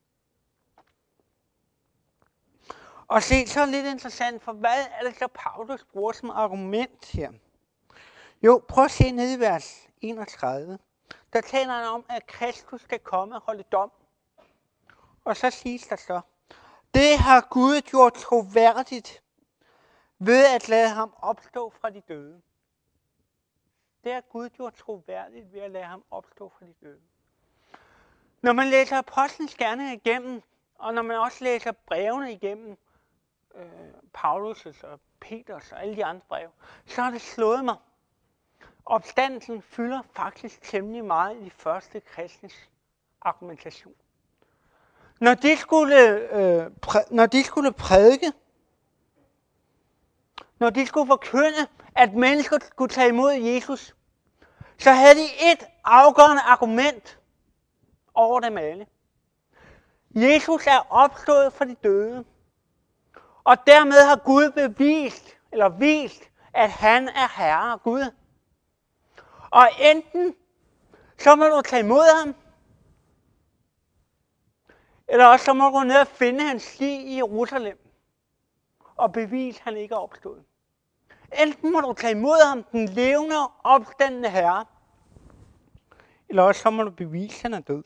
Og 3.07 3.23
se, 3.23 3.47
så 3.47 3.59
er 3.59 3.65
det 3.65 3.73
lidt 3.73 3.87
interessant, 3.87 4.43
for 4.43 4.53
hvad 4.53 4.85
er 4.99 5.03
det 5.03 5.19
så 5.19 5.27
Paulus 5.33 5.83
bruger 5.83 6.11
som 6.11 6.29
argument 6.29 7.05
her? 7.05 7.31
Jo, 8.43 8.63
prøv 8.67 8.85
at 8.85 8.91
se 8.91 9.11
ned 9.11 9.37
i 9.37 9.39
vers 9.39 9.86
31 10.01 10.79
der 11.33 11.41
taler 11.41 11.73
han 11.73 11.87
om, 11.87 12.05
at 12.09 12.27
Kristus 12.27 12.81
skal 12.81 12.99
komme 12.99 13.35
og 13.35 13.41
holde 13.41 13.63
dom. 13.63 13.91
Og 15.25 15.37
så 15.37 15.49
siges 15.49 15.87
der 15.87 15.95
så, 15.95 16.21
det 16.93 17.17
har 17.17 17.47
Gud 17.49 17.81
gjort 17.81 18.13
troværdigt 18.13 19.23
ved 20.19 20.45
at 20.55 20.69
lade 20.69 20.89
ham 20.89 21.13
opstå 21.17 21.69
fra 21.81 21.89
de 21.89 22.01
døde. 22.01 22.41
Det 24.03 24.13
har 24.13 24.21
Gud 24.21 24.49
gjort 24.49 24.73
troværdigt 24.73 25.53
ved 25.53 25.61
at 25.61 25.71
lade 25.71 25.83
ham 25.83 26.03
opstå 26.11 26.49
fra 26.49 26.65
de 26.65 26.73
døde. 26.81 27.01
Når 28.41 28.53
man 28.53 28.67
læser 28.67 28.97
Apostlenes 28.97 29.55
gerne 29.55 29.93
igennem, 29.93 30.41
og 30.75 30.93
når 30.93 31.01
man 31.01 31.17
også 31.17 31.43
læser 31.43 31.71
brevene 31.71 32.33
igennem, 32.33 32.77
øh, 33.55 33.93
Paulus' 34.17 34.87
og 34.87 34.99
Peters 35.19 35.71
og 35.71 35.81
alle 35.81 35.95
de 35.95 36.05
andre 36.05 36.25
breve, 36.27 36.51
så 36.85 37.01
har 37.01 37.11
det 37.11 37.21
slået 37.21 37.65
mig, 37.65 37.75
opstandelsen 38.89 39.61
fylder 39.61 40.01
faktisk 40.13 40.61
temmelig 40.61 41.05
meget 41.05 41.37
i 41.41 41.45
de 41.45 41.49
første 41.49 41.99
kristnes 41.99 42.53
argumentation. 43.21 43.93
Når 45.19 45.33
de 45.33 45.57
skulle, 45.57 45.97
øh, 46.31 46.71
præ, 46.81 46.99
når 47.11 47.25
de 47.25 47.43
skulle 47.43 47.71
prædike, 47.71 48.31
når 50.59 50.69
de 50.69 50.85
skulle 50.85 51.07
forkynde, 51.07 51.67
at 51.95 52.13
mennesker 52.13 52.57
skulle 52.71 52.89
tage 52.89 53.09
imod 53.09 53.31
Jesus, 53.31 53.95
så 54.77 54.91
havde 54.91 55.15
de 55.15 55.51
et 55.51 55.67
afgørende 55.83 56.41
argument 56.41 57.19
over 58.13 58.39
dem 58.39 58.57
alle. 58.57 58.87
Jesus 60.15 60.67
er 60.67 60.87
opstået 60.89 61.53
fra 61.53 61.65
de 61.65 61.75
døde, 61.83 62.25
og 63.43 63.57
dermed 63.67 64.07
har 64.07 64.15
Gud 64.15 64.51
bevist, 64.51 65.37
eller 65.51 65.69
vist, 65.69 66.23
at 66.53 66.71
han 66.71 67.09
er 67.09 67.37
Herre 67.37 67.77
Gud. 67.77 68.11
Og 69.51 69.69
enten 69.79 70.35
så 71.17 71.35
må 71.35 71.45
du 71.47 71.61
tage 71.61 71.83
imod 71.83 72.17
ham, 72.19 72.35
eller 75.07 75.25
også 75.25 75.45
så 75.45 75.53
må 75.53 75.65
du 75.65 75.71
gå 75.71 75.83
ned 75.83 75.99
og 75.99 76.07
finde 76.07 76.43
hans 76.43 76.79
lig 76.79 77.07
i 77.07 77.15
Jerusalem 77.15 77.79
og 78.95 79.11
bevise, 79.11 79.59
at 79.59 79.63
han 79.63 79.77
ikke 79.77 79.93
er 79.93 79.99
opstået. 79.99 80.43
Enten 81.39 81.73
må 81.73 81.81
du 81.81 81.93
tage 81.93 82.11
imod 82.11 82.47
ham, 82.47 82.63
den 82.63 82.89
levende 82.89 83.41
og 83.41 83.51
opstandende 83.63 84.29
herre, 84.29 84.65
eller 86.29 86.43
også 86.43 86.61
så 86.61 86.69
må 86.69 86.83
du 86.83 86.91
bevise, 86.91 87.35
at 87.35 87.41
han 87.41 87.53
er 87.53 87.59
død. 87.59 87.83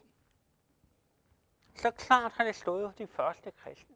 Så 1.75 1.91
klart 1.91 2.31
har 2.31 2.43
det 2.43 2.55
stået 2.55 2.85
hos 2.85 2.95
de 2.95 3.07
første 3.07 3.51
kristne. 3.63 3.95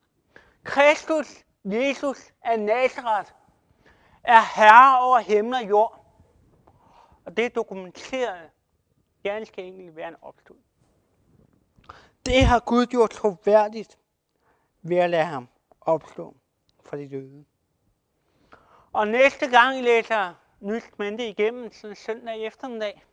Kristus, 0.63 1.43
Jesus 1.65 2.33
af 2.41 2.59
Nazareth, 2.59 3.31
er 4.23 4.41
herre 4.55 4.99
over 4.99 5.19
himmel 5.19 5.53
og 5.53 5.69
jord 5.69 6.04
og 7.25 7.37
det 7.37 7.45
er 7.45 7.49
dokumenteret 7.49 8.49
ganske 9.23 9.61
enkelt 9.61 9.95
ved 9.95 10.03
en 10.03 10.15
opstod. 10.21 10.57
Det 12.25 12.45
har 12.45 12.59
Gud 12.59 12.85
gjort 12.85 13.09
troværdigt 13.09 13.99
ved 14.81 14.97
at 14.97 15.09
lade 15.09 15.25
ham 15.25 15.47
opstå 15.81 16.35
fra 16.83 16.97
de 16.97 17.09
døde. 17.09 17.45
Og 18.93 19.07
næste 19.07 19.49
gang 19.49 19.77
I 19.77 19.81
læser 19.81 20.33
Nyt 20.59 20.99
Mente 20.99 21.29
igennem, 21.29 21.71
sådan 21.71 21.95
søndag 21.95 22.45
eftermiddag, 22.45 23.05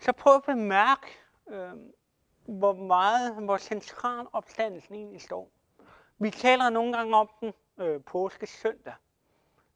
så 0.00 0.12
prøv 0.12 0.34
at 0.34 0.42
bemærke, 0.42 1.06
øh, 1.48 1.72
hvor 2.44 2.72
meget, 2.72 3.34
hvor 3.44 3.56
central 3.56 4.26
opstandelsen 4.32 4.94
egentlig 4.94 5.20
står. 5.20 5.50
Vi 6.18 6.30
taler 6.30 6.70
nogle 6.70 6.96
gange 6.96 7.16
om 7.16 7.30
den 7.40 7.52
øh, 7.78 8.00
påske 8.04 8.46
søndag. 8.46 8.94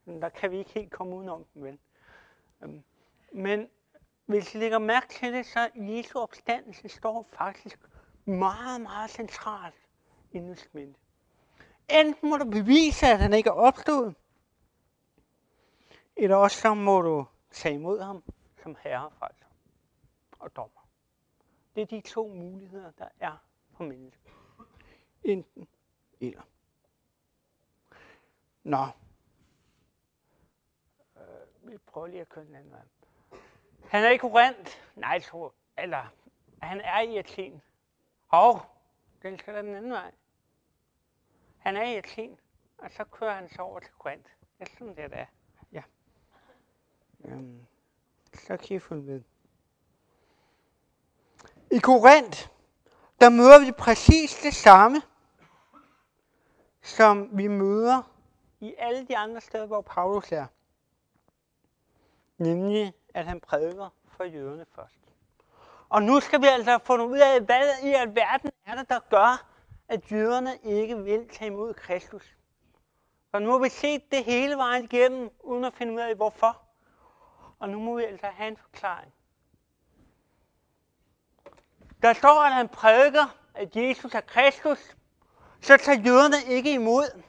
Men 0.04 0.22
der 0.22 0.28
kan 0.28 0.50
vi 0.50 0.58
ikke 0.58 0.70
helt 0.70 0.92
komme 0.92 1.16
udenom 1.16 1.44
den, 1.54 1.64
vel? 1.64 1.78
Øhm, 2.62 2.84
men 3.36 3.70
hvis 4.26 4.54
I 4.54 4.58
lægger 4.58 4.78
mærke 4.78 5.08
til 5.08 5.32
det, 5.32 5.46
så 5.46 5.70
Jesu 5.74 6.18
opstandelse 6.18 6.88
står 6.88 7.28
faktisk 7.32 7.80
meget, 8.24 8.80
meget 8.80 9.10
centralt 9.10 9.74
i 10.32 10.38
Nytestamentet. 10.38 11.02
Enten 11.90 12.28
må 12.28 12.36
du 12.36 12.50
bevise, 12.50 13.06
at 13.06 13.18
han 13.18 13.32
ikke 13.32 13.48
er 13.48 13.54
opstået, 13.54 14.14
eller 16.16 16.36
også 16.36 16.60
så 16.60 16.74
må 16.74 17.02
du 17.02 17.26
tage 17.50 17.74
imod 17.74 18.00
ham 18.00 18.22
som 18.62 18.76
herre, 18.80 19.10
frelser 19.18 19.46
og 20.38 20.56
dommer. 20.56 20.88
Det 21.74 21.82
er 21.82 21.86
de 21.86 22.00
to 22.00 22.28
muligheder, 22.28 22.90
der 22.90 23.08
er 23.20 23.36
for 23.76 23.84
mennesket. 23.84 24.32
Enten 25.24 25.68
eller. 26.20 26.42
Nå. 28.64 28.86
Øh, 31.16 31.70
vi 31.70 31.78
prøver 31.78 32.06
lige 32.06 32.20
at 32.20 32.28
køre 32.28 32.44
den 32.44 32.54
anden 32.54 32.72
vej. 32.72 32.82
Han 33.96 34.04
er 34.04 34.10
i 34.10 34.16
Korinth. 34.16 34.76
Nej, 34.96 35.20
tror 35.20 35.54
Eller, 35.78 36.12
han 36.62 36.80
er 36.80 37.00
i 37.00 37.16
Athen. 37.16 37.62
Og 38.28 38.60
den 39.22 39.38
skal 39.38 39.54
den 39.54 39.74
anden 39.74 39.90
vej. 39.90 40.12
Han 41.58 41.76
er 41.76 41.82
i 41.82 41.96
Athen, 41.96 42.38
og 42.78 42.90
så 42.90 43.04
kører 43.04 43.34
han 43.34 43.48
så 43.48 43.62
over 43.62 43.80
til 43.80 43.92
Korinth. 43.98 44.30
Det 44.58 44.68
er 44.68 44.72
sådan, 44.78 44.96
det 44.96 45.12
er. 45.12 45.26
Ja. 45.72 45.82
Øhm, 47.24 47.66
så 48.34 48.56
kan 48.56 48.76
I 48.76 48.78
følge 48.78 49.02
med. 49.02 49.22
I 51.70 51.78
Korinth, 51.78 52.48
der 53.20 53.30
møder 53.30 53.66
vi 53.66 53.72
præcis 53.72 54.40
det 54.42 54.54
samme, 54.54 55.02
som 56.82 57.38
vi 57.38 57.48
møder 57.48 58.12
i 58.60 58.74
alle 58.78 59.06
de 59.06 59.16
andre 59.16 59.40
steder, 59.40 59.66
hvor 59.66 59.80
Paulus 59.80 60.32
er. 60.32 60.46
Nemlig, 62.38 62.94
at 63.16 63.26
han 63.26 63.40
prædiker 63.40 63.88
for 64.08 64.24
jøderne 64.24 64.66
først. 64.74 64.98
Og 65.88 66.02
nu 66.02 66.20
skal 66.20 66.42
vi 66.42 66.46
altså 66.46 66.78
få 66.84 67.06
ud 67.06 67.18
af, 67.18 67.40
hvad 67.40 67.68
i 67.82 67.92
alverden 67.92 68.50
er 68.66 68.74
det, 68.74 68.88
der 68.88 68.98
gør, 69.10 69.46
at 69.88 70.12
jøderne 70.12 70.58
ikke 70.62 70.98
vil 70.98 71.28
tage 71.28 71.50
imod 71.50 71.74
Kristus. 71.74 72.36
Og 73.32 73.42
nu 73.42 73.50
har 73.50 73.58
vi 73.58 73.68
set 73.68 74.10
det 74.10 74.24
hele 74.24 74.56
vejen 74.56 74.84
igennem, 74.84 75.30
uden 75.40 75.64
at 75.64 75.74
finde 75.74 75.92
ud 75.92 76.00
af, 76.00 76.14
hvorfor. 76.14 76.62
Og 77.58 77.68
nu 77.68 77.78
må 77.78 77.96
vi 77.96 78.04
altså 78.04 78.26
have 78.26 78.48
en 78.48 78.56
forklaring. 78.56 79.12
Der 82.02 82.12
står, 82.12 82.42
at 82.42 82.52
han 82.52 82.68
prædiker, 82.68 83.36
at 83.54 83.76
Jesus 83.76 84.14
er 84.14 84.20
Kristus, 84.20 84.96
så 85.60 85.76
tager 85.76 86.00
jøderne 86.00 86.54
ikke 86.54 86.72
imod. 86.72 87.22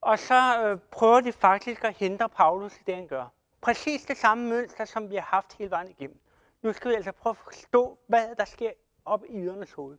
Og 0.00 0.18
så 0.18 0.62
øh, 0.64 0.78
prøver 0.78 1.20
de 1.20 1.32
faktisk 1.32 1.84
at 1.84 1.96
hindre 1.96 2.28
Paulus 2.28 2.76
i 2.76 2.82
det, 2.86 2.94
han 2.94 3.06
gør. 3.06 3.26
Præcis 3.62 4.04
det 4.04 4.16
samme 4.16 4.48
mønster, 4.48 4.84
som 4.84 5.10
vi 5.10 5.14
har 5.14 5.22
haft 5.22 5.52
hele 5.52 5.70
vejen 5.70 5.90
igennem. 5.90 6.20
Nu 6.62 6.72
skal 6.72 6.90
vi 6.90 6.94
altså 6.94 7.12
prøve 7.12 7.30
at 7.30 7.36
forstå, 7.36 7.98
hvad 8.06 8.36
der 8.36 8.44
sker 8.44 8.70
op 9.04 9.24
i 9.24 9.32
ydernes 9.32 9.72
hoved. 9.72 9.98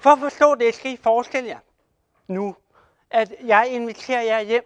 For 0.00 0.10
at 0.10 0.18
forstå 0.18 0.54
det, 0.54 0.74
skal 0.74 0.92
I 0.92 0.96
forestille 0.96 1.48
jer 1.48 1.58
nu, 2.26 2.56
at 3.10 3.32
jeg 3.44 3.68
inviterer 3.70 4.22
jer 4.22 4.40
hjem 4.40 4.64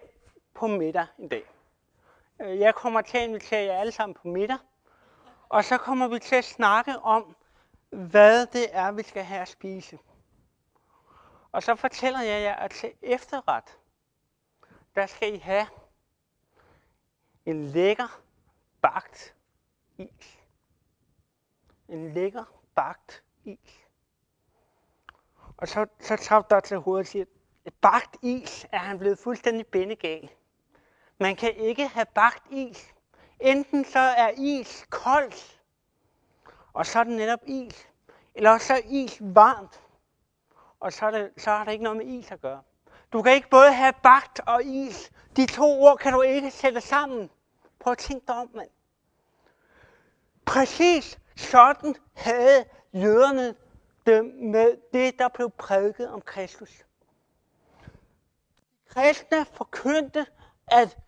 på 0.55 0.67
middag 0.67 1.07
en 1.19 1.29
dag. 1.29 1.45
Øh, 2.41 2.59
jeg 2.59 2.75
kommer 2.75 3.01
til 3.01 3.19
at 3.19 3.29
invitere 3.29 3.65
jer 3.65 3.81
alle 3.81 3.93
sammen 3.93 4.15
på 4.15 4.29
middag, 4.29 4.59
og 5.49 5.65
så 5.65 5.79
kommer 5.79 6.09
vi 6.09 6.19
til 6.19 6.37
at 6.37 6.45
snakke 6.45 6.99
om, 6.99 7.37
hvad 7.91 8.47
det 8.47 8.67
er, 8.71 8.93
vi 8.93 9.03
skal 9.03 9.25
have 9.25 9.41
at 9.41 9.49
spise. 9.49 9.99
Og 11.53 11.63
så 11.63 11.75
fortæller 11.75 12.21
jeg 12.21 12.43
jer, 12.43 12.55
at 12.55 12.71
til 12.71 12.93
efterret, 13.03 13.79
der 14.95 15.07
skal 15.07 15.35
I 15.35 15.39
have 15.39 15.67
en 17.49 17.67
lækker 17.67 18.21
bagt 18.83 19.35
is. 19.99 20.39
En 21.89 22.13
lækker 22.13 22.45
bagt 22.75 23.23
is. 23.45 23.87
Og 25.57 25.69
så, 25.69 25.87
så 26.01 26.17
tager 26.17 26.43
der 26.43 26.61
til 26.61 26.79
hovedet 26.79 27.01
og 27.01 27.07
siger, 27.07 27.25
at 27.65 27.75
bagt 27.75 28.17
is 28.23 28.67
er 28.73 28.79
han 28.79 28.99
blevet 28.99 29.19
fuldstændig 29.19 29.67
bindegal. 29.67 30.31
Man 31.19 31.37
kan 31.37 31.55
ikke 31.57 31.89
have 31.89 32.07
bagt 32.15 32.47
is. 32.51 32.95
Enten 33.41 33.85
så 33.85 33.99
er 33.99 34.31
is 34.37 34.87
koldt, 34.91 35.61
og 36.73 36.87
så 36.87 36.99
er 36.99 37.05
det 37.05 37.13
netop 37.13 37.41
is. 37.47 37.89
Eller 38.35 38.59
så 38.59 38.75
er 38.75 38.81
is 38.85 39.19
varmt, 39.21 39.83
og 40.81 40.93
så 40.93 41.07
er, 41.07 41.11
det, 41.11 41.31
så 41.37 41.51
har 41.51 41.65
det 41.65 41.73
ikke 41.73 41.85
noget 41.85 41.97
med 41.97 42.07
is 42.07 42.31
at 42.31 42.41
gøre. 42.41 42.63
Du 43.13 43.23
kan 43.23 43.33
ikke 43.33 43.51
både 43.51 43.73
have 43.73 43.93
bagt 44.03 44.41
og 44.47 44.65
is. 44.65 45.13
De 45.37 45.47
to 45.47 45.83
ord 45.83 45.99
kan 45.99 46.13
du 46.13 46.23
ikke 46.23 46.51
sætte 46.51 46.81
sammen. 46.81 47.31
Prøv 47.79 47.91
at 47.93 47.99
tænke 47.99 48.27
dig 48.27 48.37
om, 48.37 48.51
mand. 48.55 48.71
Præcis 50.47 51.19
sådan 51.37 51.95
havde 52.15 52.65
jøderne 52.93 53.55
det 54.07 54.25
med 54.35 54.77
det, 54.93 55.19
der 55.19 55.29
blev 55.29 55.51
prædiket 55.51 56.11
om 56.11 56.21
Kristus. 56.21 56.85
Kristne 58.89 59.45
forkyndte, 59.45 60.27
at 60.67 60.99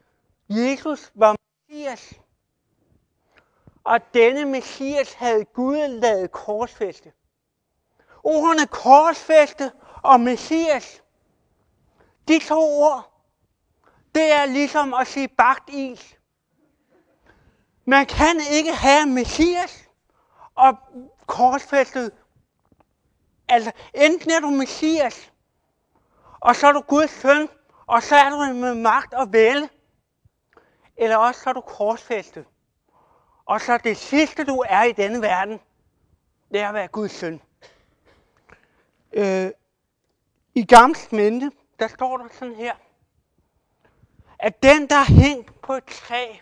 Jesus 0.49 1.13
var 1.15 1.37
Messias. 1.69 2.15
Og 3.85 4.15
denne 4.15 4.45
Messias 4.45 5.13
havde 5.13 5.45
Gud 5.45 5.89
lavet 5.89 6.33
korsfæste. 6.33 7.13
Ordene 8.25 8.67
korsfæste 8.67 9.73
og 10.03 10.21
Messias, 10.21 11.03
de 12.29 12.39
to 12.39 12.83
ord, 12.83 13.25
det 14.15 14.33
er 14.33 14.47
ligesom 14.47 14.95
at 14.95 15.07
sige 15.07 15.29
bagt 15.29 15.71
is. 15.71 16.20
Man 17.91 18.07
kan 18.07 18.41
ikke 18.51 18.75
have 18.75 19.07
Messias 19.07 19.89
og 20.55 20.79
korsfæstet. 21.27 22.13
Altså, 23.49 23.73
enten 23.95 24.31
er 24.31 24.41
du 24.41 24.51
Messias, 24.51 25.33
og 26.41 26.57
så 26.57 26.67
er 26.67 26.73
du 26.73 26.81
Guds 26.81 27.11
søn, 27.11 27.49
og 27.87 28.03
så 28.03 28.17
er 28.17 28.31
du 28.31 28.55
med 28.55 28.75
magt 28.75 29.15
og 29.15 29.33
vælge. 29.33 29.69
Eller 30.97 31.17
også 31.17 31.41
så 31.41 31.51
er 31.51 31.55
du 31.55 31.61
korsfæstet. 31.61 32.45
Og 33.47 33.61
så 33.61 33.79
det 33.79 33.97
sidste, 33.97 34.45
du 34.45 34.65
er 34.69 34.83
i 34.83 34.93
denne 34.93 35.23
verden, 35.23 35.61
det 36.53 36.61
er 36.61 36.69
at 36.69 36.75
være 36.75 36.89
Guds 36.89 37.13
søn. 37.13 37.41
Øh, 39.13 39.51
I 40.55 40.65
Gamle 40.65 40.97
Mente, 41.13 41.51
der 41.79 41.89
står 41.89 42.17
der 42.17 42.29
sådan 42.33 42.55
her, 42.55 42.75
at 44.39 44.63
den, 44.63 44.87
der 44.87 44.97
er 44.97 45.13
hængt 45.13 45.63
på 45.63 45.73
et 45.73 45.85
træ, 45.85 46.37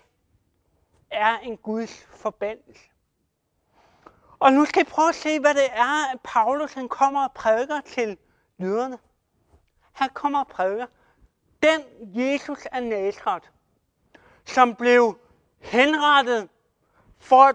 er 1.10 1.38
en 1.38 1.56
Guds 1.56 2.06
forbandelse. 2.10 2.82
Og 4.40 4.52
nu 4.52 4.64
skal 4.64 4.82
I 4.82 4.84
prøve 4.84 5.08
at 5.08 5.14
se, 5.14 5.40
hvad 5.40 5.54
det 5.54 5.66
er, 5.72 6.12
at 6.12 6.20
Paulus 6.24 6.72
han 6.72 6.88
kommer 6.88 7.24
og 7.24 7.32
prædiker 7.32 7.80
til 7.80 8.18
jøderne. 8.60 8.98
Han 9.92 10.08
kommer 10.14 10.38
og 10.38 10.48
prædiker. 10.48 10.86
Den 11.62 11.80
Jesus 12.00 12.66
af 12.66 12.82
Nazareth, 12.82 13.48
som 14.44 14.74
blev 14.74 15.18
henrettet 15.60 16.48
for, 17.18 17.52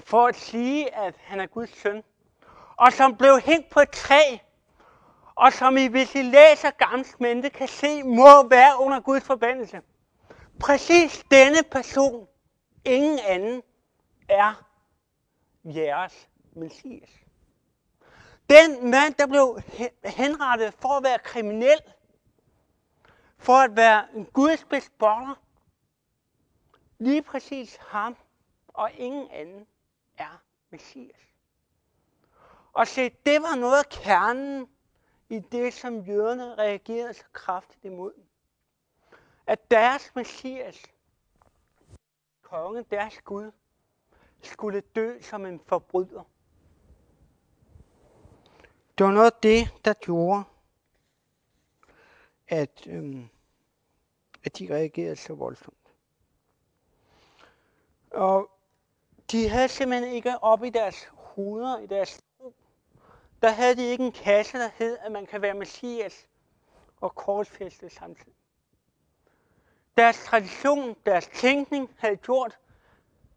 for 0.00 0.26
at 0.26 0.36
sige, 0.36 0.94
at 0.94 1.14
han 1.18 1.40
er 1.40 1.46
Guds 1.46 1.78
søn, 1.78 2.02
og 2.76 2.92
som 2.92 3.16
blev 3.16 3.40
hængt 3.40 3.70
på 3.70 3.80
et 3.80 3.90
træ, 3.90 4.36
og 5.34 5.52
som 5.52 5.76
I, 5.76 5.86
hvis 5.86 6.14
I 6.14 6.22
læser 6.22 6.70
Gamles 6.70 7.20
mente, 7.20 7.50
kan 7.50 7.68
se, 7.68 8.02
må 8.02 8.48
være 8.48 8.80
under 8.80 9.00
Guds 9.00 9.24
forbandelse. 9.24 9.80
Præcis 10.60 11.24
denne 11.30 11.62
person, 11.70 12.28
ingen 12.86 13.18
anden, 13.18 13.62
er 14.28 14.68
jeres 15.64 16.28
Messias. 16.52 17.10
Den 18.50 18.90
mand, 18.90 19.14
der 19.14 19.26
blev 19.26 19.60
henrettet 20.04 20.74
for 20.74 20.96
at 20.96 21.02
være 21.02 21.18
kriminel, 21.18 21.80
for 23.38 23.52
at 23.52 23.76
være 23.76 24.06
en 24.14 24.26
Guds 24.26 24.64
bespotter, 24.64 25.34
lige 26.98 27.22
præcis 27.22 27.76
ham 27.76 28.16
og 28.68 28.92
ingen 28.92 29.30
anden 29.30 29.66
er 30.18 30.42
Messias. 30.70 31.20
Og 32.72 32.86
se, 32.86 33.10
det 33.26 33.42
var 33.42 33.56
noget 33.56 33.78
af 33.78 33.88
kernen 33.88 34.68
i 35.28 35.38
det, 35.38 35.74
som 35.74 36.00
jøderne 36.00 36.54
reagerede 36.54 37.14
så 37.14 37.24
kraftigt 37.32 37.84
imod. 37.84 38.12
At 39.46 39.70
deres 39.70 40.14
Messias 40.14 40.82
konge, 42.50 42.84
deres 42.90 43.20
Gud, 43.24 43.50
skulle 44.42 44.80
dø 44.80 45.20
som 45.20 45.46
en 45.46 45.60
forbryder. 45.60 46.22
Det 48.98 49.06
var 49.06 49.12
noget 49.12 49.30
af 49.30 49.38
det, 49.42 49.84
der 49.84 49.94
gjorde, 49.94 50.44
at, 52.48 52.86
øhm, 52.86 53.28
at 54.44 54.58
de 54.58 54.74
reagerede 54.74 55.16
så 55.16 55.34
voldsomt. 55.34 55.92
Og 58.10 58.50
de 59.30 59.48
havde 59.48 59.68
simpelthen 59.68 60.12
ikke 60.12 60.38
op 60.42 60.64
i 60.64 60.70
deres 60.70 61.04
hoveder, 61.12 61.78
i 61.78 61.86
deres 61.86 62.22
tro, 62.38 62.54
der 63.42 63.50
havde 63.50 63.76
de 63.76 63.90
ikke 63.90 64.04
en 64.04 64.12
kasse, 64.12 64.58
der 64.58 64.68
hed, 64.68 64.98
at 64.98 65.12
man 65.12 65.26
kan 65.26 65.42
være 65.42 65.54
messias 65.54 66.28
og 67.00 67.14
korsfæstet 67.14 67.92
samtidig. 67.92 68.35
Deres 69.96 70.24
tradition, 70.24 70.96
deres 71.06 71.26
tænkning 71.26 71.90
havde 71.98 72.16
gjort, 72.16 72.58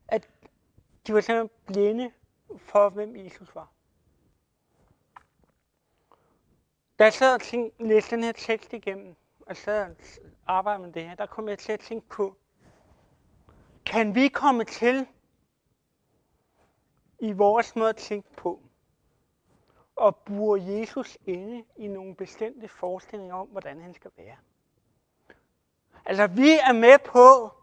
at 0.08 0.30
de 1.08 1.14
var 1.14 1.22
simpelthen 1.22 1.50
blinde 1.68 2.12
for, 2.58 2.90
hvem 2.90 3.16
Jesus 3.16 3.56
var. 3.56 3.72
Da 7.00 7.04
jeg 7.04 7.14
sad 7.14 7.34
og 7.34 7.42
tænkte, 7.42 7.88
læste 7.88 8.16
den 8.16 8.24
her 8.24 8.32
tekst 8.32 8.74
igennem, 8.74 9.16
og 9.40 9.58
sad 9.58 9.96
og 10.46 10.58
arbejdede 10.58 10.86
med 10.86 10.94
det 10.94 11.04
her, 11.04 11.16
der 11.16 11.26
kom 11.26 11.50
jeg 11.50 11.60
til 11.60 11.72
at 11.72 11.80
tænke 11.80 12.08
på, 12.08 12.38
kan 13.86 14.16
vi 14.16 14.28
komme 14.28 14.64
til 14.64 15.08
i 17.20 17.32
vores 17.32 17.76
måde 17.76 17.90
at 17.90 17.96
tænke 17.96 18.30
på, 18.36 18.62
og 19.96 20.16
bure 20.16 20.62
Jesus 20.64 21.18
inde 21.26 21.64
i 21.78 21.88
nogle 21.88 22.16
bestemte 22.16 22.68
forestillinger 22.68 23.36
om, 23.36 23.48
hvordan 23.48 23.82
han 23.82 23.94
skal 23.94 24.12
være. 24.18 24.38
Altså, 26.06 26.28
vi 26.28 26.50
er 26.52 26.74
med 26.74 27.00
på, 27.06 27.54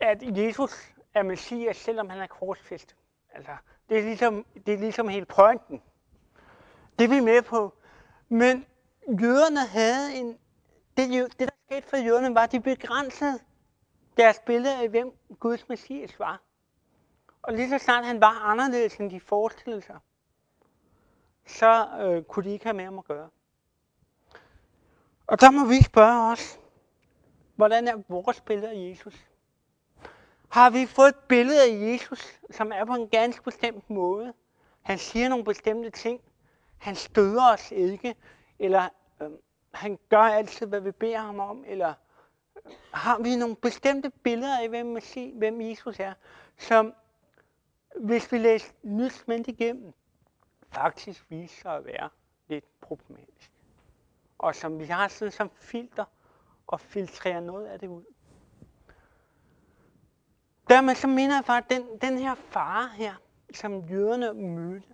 at 0.00 0.22
Jesus 0.22 0.92
er 1.14 1.22
Messias, 1.22 1.76
selvom 1.76 2.10
han 2.10 2.20
er 2.20 2.26
korsfæstet. 2.26 2.96
Altså, 3.34 3.56
det 3.88 3.98
er 3.98 4.02
ligesom, 4.02 4.46
det 4.66 4.74
er 4.74 4.78
ligesom 4.78 5.08
hele 5.08 5.26
pointen. 5.26 5.82
Det 6.98 7.04
er 7.04 7.08
vi 7.08 7.20
med 7.20 7.42
på. 7.42 7.74
Men 8.28 8.66
jøderne 9.08 9.66
havde 9.66 10.14
en... 10.14 10.38
Det, 10.96 11.08
det 11.10 11.38
der 11.38 11.54
skete 11.66 11.88
for 11.88 11.96
jøderne, 11.96 12.34
var, 12.34 12.42
at 12.42 12.52
de 12.52 12.60
begrænsede 12.60 13.38
deres 14.16 14.38
billede 14.46 14.76
af, 14.82 14.88
hvem 14.88 15.12
Guds 15.40 15.68
Messias 15.68 16.18
var. 16.18 16.40
Og 17.42 17.52
lige 17.52 17.68
så 17.68 17.78
snart 17.78 18.04
han 18.04 18.20
var 18.20 18.44
anderledes, 18.44 18.96
end 18.96 19.10
de 19.10 19.20
forestillede 19.20 19.82
sig, 19.82 19.98
så 21.46 21.88
øh, 22.00 22.22
kunne 22.22 22.44
de 22.44 22.50
ikke 22.50 22.64
have 22.64 22.76
med 22.76 22.84
ham 22.84 22.98
at 22.98 23.04
gøre. 23.04 23.28
Og 25.26 25.40
der 25.40 25.50
må 25.50 25.64
vi 25.64 25.82
spørge 25.82 26.32
os, 26.32 26.58
hvordan 27.56 27.88
er 27.88 28.02
vores 28.08 28.40
billede 28.40 28.70
af 28.70 28.76
Jesus? 28.76 29.26
Har 30.48 30.70
vi 30.70 30.86
fået 30.86 31.08
et 31.08 31.16
billede 31.28 31.62
af 31.62 31.92
Jesus, 31.92 32.40
som 32.50 32.72
er 32.72 32.84
på 32.84 32.94
en 32.94 33.08
ganske 33.08 33.42
bestemt 33.42 33.90
måde? 33.90 34.32
Han 34.82 34.98
siger 34.98 35.28
nogle 35.28 35.44
bestemte 35.44 35.90
ting. 35.90 36.20
Han 36.78 36.94
støder 36.94 37.52
os 37.52 37.72
ikke. 37.72 38.14
Eller 38.58 38.88
øh, 39.22 39.30
han 39.74 39.98
gør 40.08 40.18
altid, 40.18 40.66
hvad 40.66 40.80
vi 40.80 40.90
beder 40.90 41.18
ham 41.18 41.40
om. 41.40 41.64
Eller 41.66 41.94
øh, 42.56 42.72
har 42.92 43.18
vi 43.18 43.36
nogle 43.36 43.56
bestemte 43.56 44.10
billeder 44.10 44.58
af, 44.58 44.68
hvem, 44.68 44.98
hvem 45.34 45.60
Jesus 45.60 46.00
er, 46.00 46.12
som 46.58 46.94
hvis 48.00 48.32
vi 48.32 48.38
læser 48.38 48.72
nyt 48.82 49.48
igennem, 49.48 49.92
faktisk 50.70 51.26
viser 51.28 51.62
sig 51.62 51.76
at 51.76 51.84
være 51.84 52.08
lidt 52.48 52.80
problematisk. 52.80 53.52
Og 54.38 54.54
som 54.54 54.78
vi 54.78 54.84
har 54.84 55.08
sådan 55.08 55.32
som 55.32 55.50
filter 55.50 56.04
og 56.72 56.80
filtrere 56.80 57.40
noget 57.40 57.66
af 57.66 57.78
det 57.78 57.88
ud. 57.88 58.04
Dermed 60.68 60.94
så 60.94 61.06
mener 61.06 61.34
jeg 61.34 61.44
faktisk, 61.44 61.80
den, 61.80 61.98
den 62.00 62.18
her 62.18 62.34
fare 62.34 62.88
her, 62.88 63.14
som 63.54 63.80
jøderne 63.80 64.34
mødte, 64.34 64.86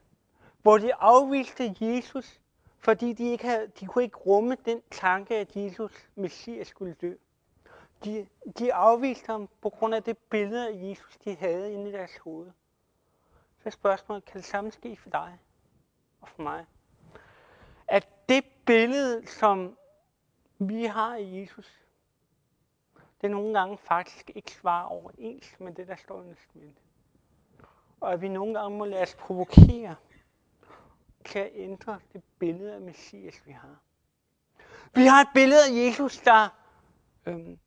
hvor 0.62 0.78
de 0.78 0.94
afviste 0.94 1.76
Jesus, 1.80 2.40
fordi 2.78 3.12
de 3.12 3.24
ikke 3.30 3.46
havde, 3.46 3.66
de 3.80 3.86
kunne 3.86 4.04
ikke 4.04 4.16
rumme 4.16 4.56
den 4.64 4.82
tanke, 4.90 5.36
at 5.36 5.56
Jesus, 5.56 5.92
Messias, 6.14 6.68
skulle 6.68 6.94
dø. 6.94 7.14
De, 8.04 8.26
de 8.58 8.74
afviste 8.74 9.26
ham 9.26 9.48
på 9.62 9.70
grund 9.70 9.94
af 9.94 10.02
det 10.02 10.18
billede 10.18 10.68
af 10.68 10.72
Jesus, 10.74 11.16
de 11.24 11.36
havde 11.36 11.72
inde 11.72 11.88
i 11.88 11.92
deres 11.92 12.16
hoved. 12.16 12.50
Så 13.62 13.70
spørgsmålet, 13.70 14.24
kan 14.24 14.36
det 14.36 14.44
samme 14.44 14.72
ske 14.72 14.96
for 14.96 15.10
dig 15.10 15.38
og 16.20 16.28
for 16.28 16.42
mig? 16.42 16.66
At 17.88 18.08
det 18.28 18.44
billede, 18.66 19.26
som 19.26 19.77
vi 20.58 20.84
har 20.84 21.16
i 21.16 21.40
Jesus, 21.40 21.80
det 23.20 23.30
nogle 23.30 23.58
gange 23.58 23.78
faktisk 23.78 24.30
ikke 24.34 24.50
svarer 24.50 24.86
overens 24.86 25.60
med 25.60 25.72
det, 25.72 25.88
der 25.88 25.96
står 25.96 26.22
i 26.22 26.28
Testamentet. 26.28 26.82
Og 28.00 28.12
at 28.12 28.20
vi 28.20 28.28
nogle 28.28 28.60
gange 28.60 28.78
må 28.78 28.84
lade 28.84 29.02
os 29.02 29.14
provokere 29.14 29.96
til 31.24 31.38
at 31.38 31.50
ændre 31.54 32.00
det 32.12 32.22
billede 32.38 32.74
af 32.74 32.80
Messias, 32.80 33.46
vi 33.46 33.52
har. 33.52 33.76
Vi 34.94 35.06
har 35.06 35.20
et 35.20 35.28
billede 35.34 35.60
af 35.68 35.86
Jesus, 35.86 36.18
der, 36.18 36.48
øhm, 37.26 37.58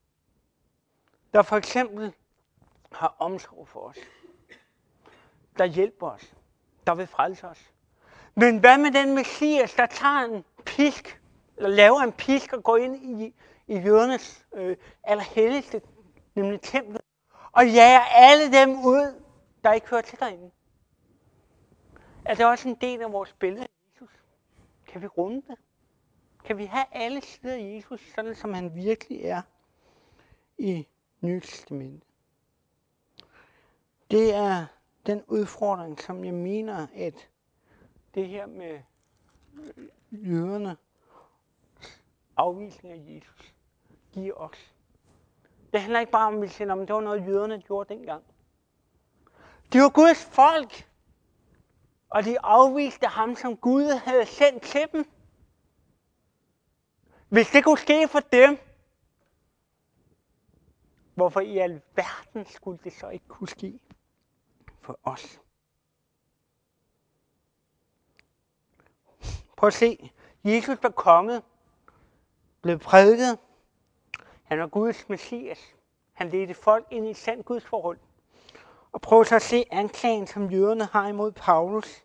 der 1.34 1.42
for 1.42 1.58
eksempel 1.58 2.14
har 2.92 3.16
omsorg 3.20 3.68
for 3.68 3.80
os. 3.80 3.98
Der 5.58 5.66
hjælper 5.66 6.10
os. 6.10 6.34
Der 6.88 6.96
vil 6.96 7.08
frelse 7.08 7.48
os. 7.48 7.72
Men 8.36 8.60
hvad 8.60 8.78
med 8.78 8.92
den 8.92 9.16
Messias, 9.16 9.74
der 9.74 9.86
tager 9.86 10.20
en 10.20 10.46
pisk, 10.66 11.21
laver 11.70 12.00
en 12.00 12.12
pisk 12.12 12.54
og 12.54 12.64
går 12.64 12.78
ind 12.78 13.22
i, 13.22 13.34
i 13.68 13.80
jødernes 13.80 14.46
øh, 14.54 14.78
allerhelligste, 15.04 15.82
nemlig 16.36 16.62
templet, 16.62 17.02
og 17.52 17.68
jager 17.68 18.00
alle 18.00 18.54
dem 18.54 18.70
ud, 18.70 19.22
der 19.64 19.74
ikke 19.74 19.88
hører 19.90 20.02
til 20.02 20.20
derinde. 20.20 20.52
Er 22.26 22.36
det 22.36 22.46
også 22.46 22.70
en 22.70 22.76
del 22.76 23.02
af 23.02 23.12
vores 23.14 23.34
billede 23.34 23.62
af 23.62 23.70
Jesus? 23.94 24.10
Kan 24.88 25.02
vi 25.02 25.08
runde 25.08 25.42
det? 25.48 25.58
Kan 26.46 26.58
vi 26.58 26.66
have 26.66 26.86
alle 26.92 27.22
sider 27.22 27.54
af 27.54 27.76
Jesus, 27.76 28.12
sådan 28.16 28.36
som 28.36 28.54
han 28.54 28.76
virkelig 28.76 29.26
er 29.26 29.42
i 30.58 30.88
Nyt 31.22 31.44
Testament? 31.44 32.04
Det 34.12 34.34
er 34.34 34.66
den 35.06 35.24
udfordring, 35.28 36.02
som 36.02 36.26
jeg 36.26 36.34
mener, 36.34 36.88
at 36.96 37.30
det 38.16 38.28
her 38.28 38.46
med 38.46 38.80
øh, 39.54 39.88
jøderne 40.12 40.78
afvisning 42.38 42.94
af 42.94 43.16
Jesus 43.16 43.54
Giv 44.14 44.34
os. 44.36 44.74
Det 45.74 45.82
handler 45.82 46.00
ikke 46.00 46.12
bare 46.12 46.28
om, 46.28 46.36
at 46.36 46.42
vi 46.42 46.48
det 46.48 46.68
var 46.68 47.02
noget, 47.02 47.28
jøderne 47.28 47.62
gjorde 47.62 47.94
dengang. 47.94 48.24
De 49.74 49.82
var 49.82 49.90
Guds 49.90 50.26
folk, 50.26 50.90
og 52.10 52.24
de 52.24 52.42
afviste 52.42 53.08
ham, 53.08 53.36
som 53.36 53.58
Gud 53.58 53.84
havde 53.84 54.26
sendt 54.26 54.64
til 54.64 54.88
dem. 54.92 55.06
Hvis 57.30 57.50
det 57.52 57.64
kunne 57.64 57.78
ske 57.78 58.08
for 58.08 58.20
dem, 58.20 58.58
hvorfor 61.16 61.40
i 61.40 61.58
alverden 61.58 62.46
skulle 62.46 62.80
det 62.84 62.94
så 62.94 63.10
ikke 63.10 63.28
kunne 63.28 63.50
ske 63.50 63.80
for 64.82 65.00
os? 65.04 65.40
Prøv 69.58 69.68
at 69.68 69.74
se. 69.74 70.12
Jesus 70.44 70.78
var 70.84 70.90
kommet, 70.90 71.44
blev 72.62 72.80
prædiket. 72.80 73.40
Han 74.44 74.60
var 74.60 74.68
Guds 74.68 75.10
messias. 75.10 75.76
Han 76.14 76.30
ledte 76.30 76.54
folk 76.54 76.88
ind 76.92 77.08
i 77.08 77.10
et 77.10 77.18
sandt 77.18 77.46
Guds 77.46 77.66
forhold. 77.66 78.00
Og 78.92 79.02
prøv 79.02 79.26
så 79.26 79.36
at 79.36 79.42
se 79.42 79.66
anklagen, 79.72 80.28
som 80.28 80.52
jøderne 80.52 80.86
har 80.86 81.08
imod 81.08 81.32
Paulus 81.32 82.04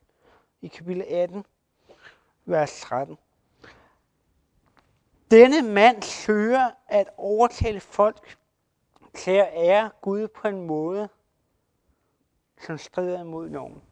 i 0.61 0.69
kapitel 0.69 1.05
18, 1.09 1.45
vers 2.45 2.81
13. 2.81 3.19
Denne 5.31 5.63
mand 5.63 6.03
søger 6.03 6.71
at 6.87 7.09
overtale 7.17 7.81
folk 7.81 8.37
til 9.15 9.31
at 9.31 9.51
ære 9.55 9.91
Gud 10.01 10.29
på 10.29 10.49
en 10.49 10.67
måde, 10.67 11.09
som 12.67 12.79
strider 12.79 13.21
imod 13.21 13.49
loven. 13.49 13.83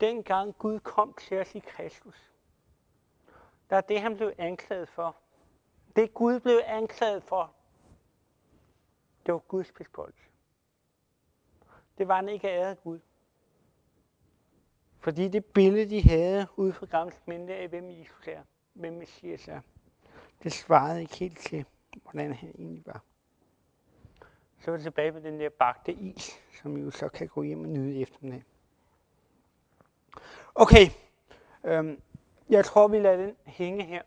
Dengang 0.00 0.58
Gud 0.58 0.80
kom 0.80 1.14
til 1.20 1.40
os 1.40 1.54
i 1.54 1.58
Kristus, 1.58 2.32
der 3.72 3.78
er 3.78 3.82
det, 3.82 4.00
han 4.00 4.16
blev 4.16 4.32
anklaget 4.38 4.88
for. 4.88 5.16
Det 5.96 6.14
Gud 6.14 6.40
blev 6.40 6.60
anklaget 6.66 7.22
for, 7.22 7.52
det 9.26 9.34
var 9.34 9.38
Guds 9.38 9.72
bespottelse. 9.72 10.28
Det 11.98 12.08
var 12.08 12.16
han 12.16 12.28
ikke 12.28 12.48
æret 12.48 12.82
Gud. 12.82 12.98
Fordi 14.98 15.28
det 15.28 15.44
billede, 15.44 15.90
de 15.90 16.02
havde 16.02 16.46
ude 16.56 16.72
fra 16.72 16.86
gamle 16.86 17.14
minde 17.26 17.54
af, 17.54 17.68
hvem 17.68 17.90
Jesus 17.90 18.26
er, 18.26 18.42
hvem 18.72 18.92
Messias 18.92 19.48
er, 19.48 19.60
det 20.42 20.52
svarede 20.52 21.00
ikke 21.00 21.16
helt 21.16 21.38
til, 21.38 21.64
hvordan 22.02 22.34
han 22.34 22.48
egentlig 22.48 22.86
var. 22.86 23.02
Så 24.60 24.70
var 24.70 24.76
det 24.76 24.84
tilbage 24.84 25.12
med 25.12 25.22
den 25.22 25.40
der 25.40 25.48
bagte 25.48 25.92
is, 25.92 26.40
som 26.62 26.76
I 26.76 26.80
jo 26.80 26.90
så 26.90 27.08
kan 27.08 27.28
gå 27.28 27.42
hjem 27.42 27.60
og 27.60 27.68
nyde 27.68 27.94
i 27.94 28.02
eftermiddag. 28.02 28.44
Okay, 30.54 30.86
øhm, 31.64 32.02
jeg 32.50 32.64
tror, 32.64 32.88
vi 32.88 32.98
lader 32.98 33.16
den 33.16 33.36
hænge 33.46 33.84
her. 33.84 34.02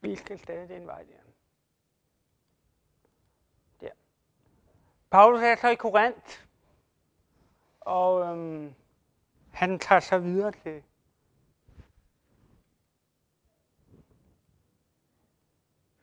Vi 0.00 0.16
skal 0.16 0.38
stadig 0.38 0.68
den 0.68 0.86
vej 0.86 1.02
der. 1.02 1.22
der. 3.80 3.92
Paulus 5.10 5.42
er 5.42 5.56
så 5.56 5.68
i 5.68 5.74
Korinth, 5.74 6.44
og 7.80 8.20
øhm, 8.20 8.74
han 9.52 9.78
tager 9.78 10.00
sig 10.00 10.22
videre 10.22 10.52
til 10.52 10.82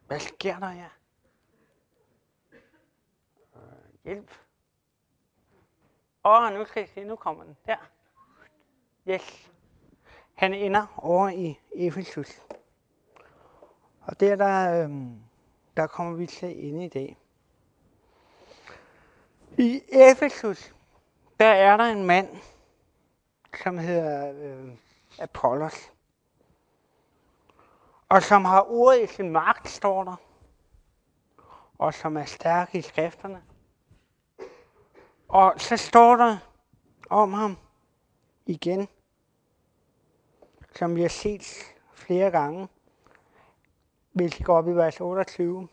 Hvad 0.10 0.20
sker 0.20 0.60
der 0.60 0.68
her? 0.68 0.90
Øh, 3.56 3.62
hjælp. 4.04 4.32
Åh, 6.26 6.54
nu 6.54 6.66
skal 6.66 6.80
jeg 6.80 6.90
se, 6.90 7.04
nu 7.04 7.16
kommer 7.16 7.44
den. 7.44 7.58
Der. 7.66 7.78
Yes. 9.08 9.52
Han 10.40 10.54
ender 10.54 10.86
over 10.98 11.30
i 11.30 11.60
Efesus. 11.76 12.42
Og 14.02 14.20
der, 14.20 14.36
der, 14.36 14.84
øhm, 14.84 15.20
der 15.78 15.88
kommer 15.88 16.18
vi 16.18 16.26
til 16.26 16.68
ende 16.68 16.86
i 16.86 16.88
dag. 16.88 17.18
I 19.58 19.82
Efesus, 19.88 20.74
der 21.40 21.46
er 21.46 21.78
der 21.78 21.84
en 21.84 22.06
mand, 22.06 22.38
som 23.64 23.78
hedder 23.78 24.34
øh, 24.34 24.72
Apollos. 25.20 25.92
Og 28.10 28.24
som 28.24 28.46
har 28.46 28.72
ordet 28.72 29.04
i 29.04 29.08
sin 29.08 29.30
magt, 29.30 29.70
står 29.70 30.04
der. 30.04 30.16
Og 31.78 31.94
som 31.94 32.18
er 32.18 32.26
stærk 32.26 32.76
i 32.76 32.82
skrifterne. 32.82 33.44
Og 35.28 35.54
så 35.58 35.78
står 35.78 36.16
der 36.16 36.38
om 37.10 37.34
ham 37.34 37.58
igen, 38.46 38.88
som 40.76 40.96
vi 40.96 41.02
har 41.02 41.10
set 41.10 41.76
flere 41.94 42.32
gange, 42.32 42.68
hvis 44.12 44.40
vi 44.40 44.44
går 44.44 44.58
op 44.58 44.68
i 44.68 44.72
vers 44.72 45.02
28. 45.02 45.68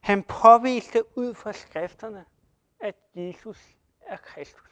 Han 0.00 0.22
påviste 0.22 1.18
ud 1.18 1.34
fra 1.34 1.52
skrifterne, 1.52 2.24
at 2.80 2.94
Jesus 3.14 3.76
er 4.00 4.16
Kristus. 4.16 4.70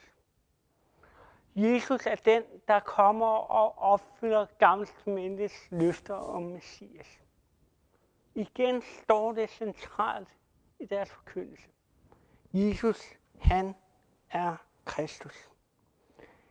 Jesus 1.54 2.07
er 2.07 2.14
den, 2.14 2.42
der 2.68 2.81
kommer 2.81 3.26
og 3.26 3.78
opfylder 3.78 4.46
gammeltmændets 4.59 5.66
løfter 5.70 6.14
om 6.14 6.42
Messias. 6.42 7.20
Igen 8.35 8.83
står 9.02 9.33
det 9.33 9.50
centralt 9.50 10.28
i 10.78 10.87
deres 10.87 11.11
forkyndelse. 11.11 11.68
Jesus, 12.52 13.02
han 13.38 13.74
er 14.31 14.57
Kristus. 14.85 15.50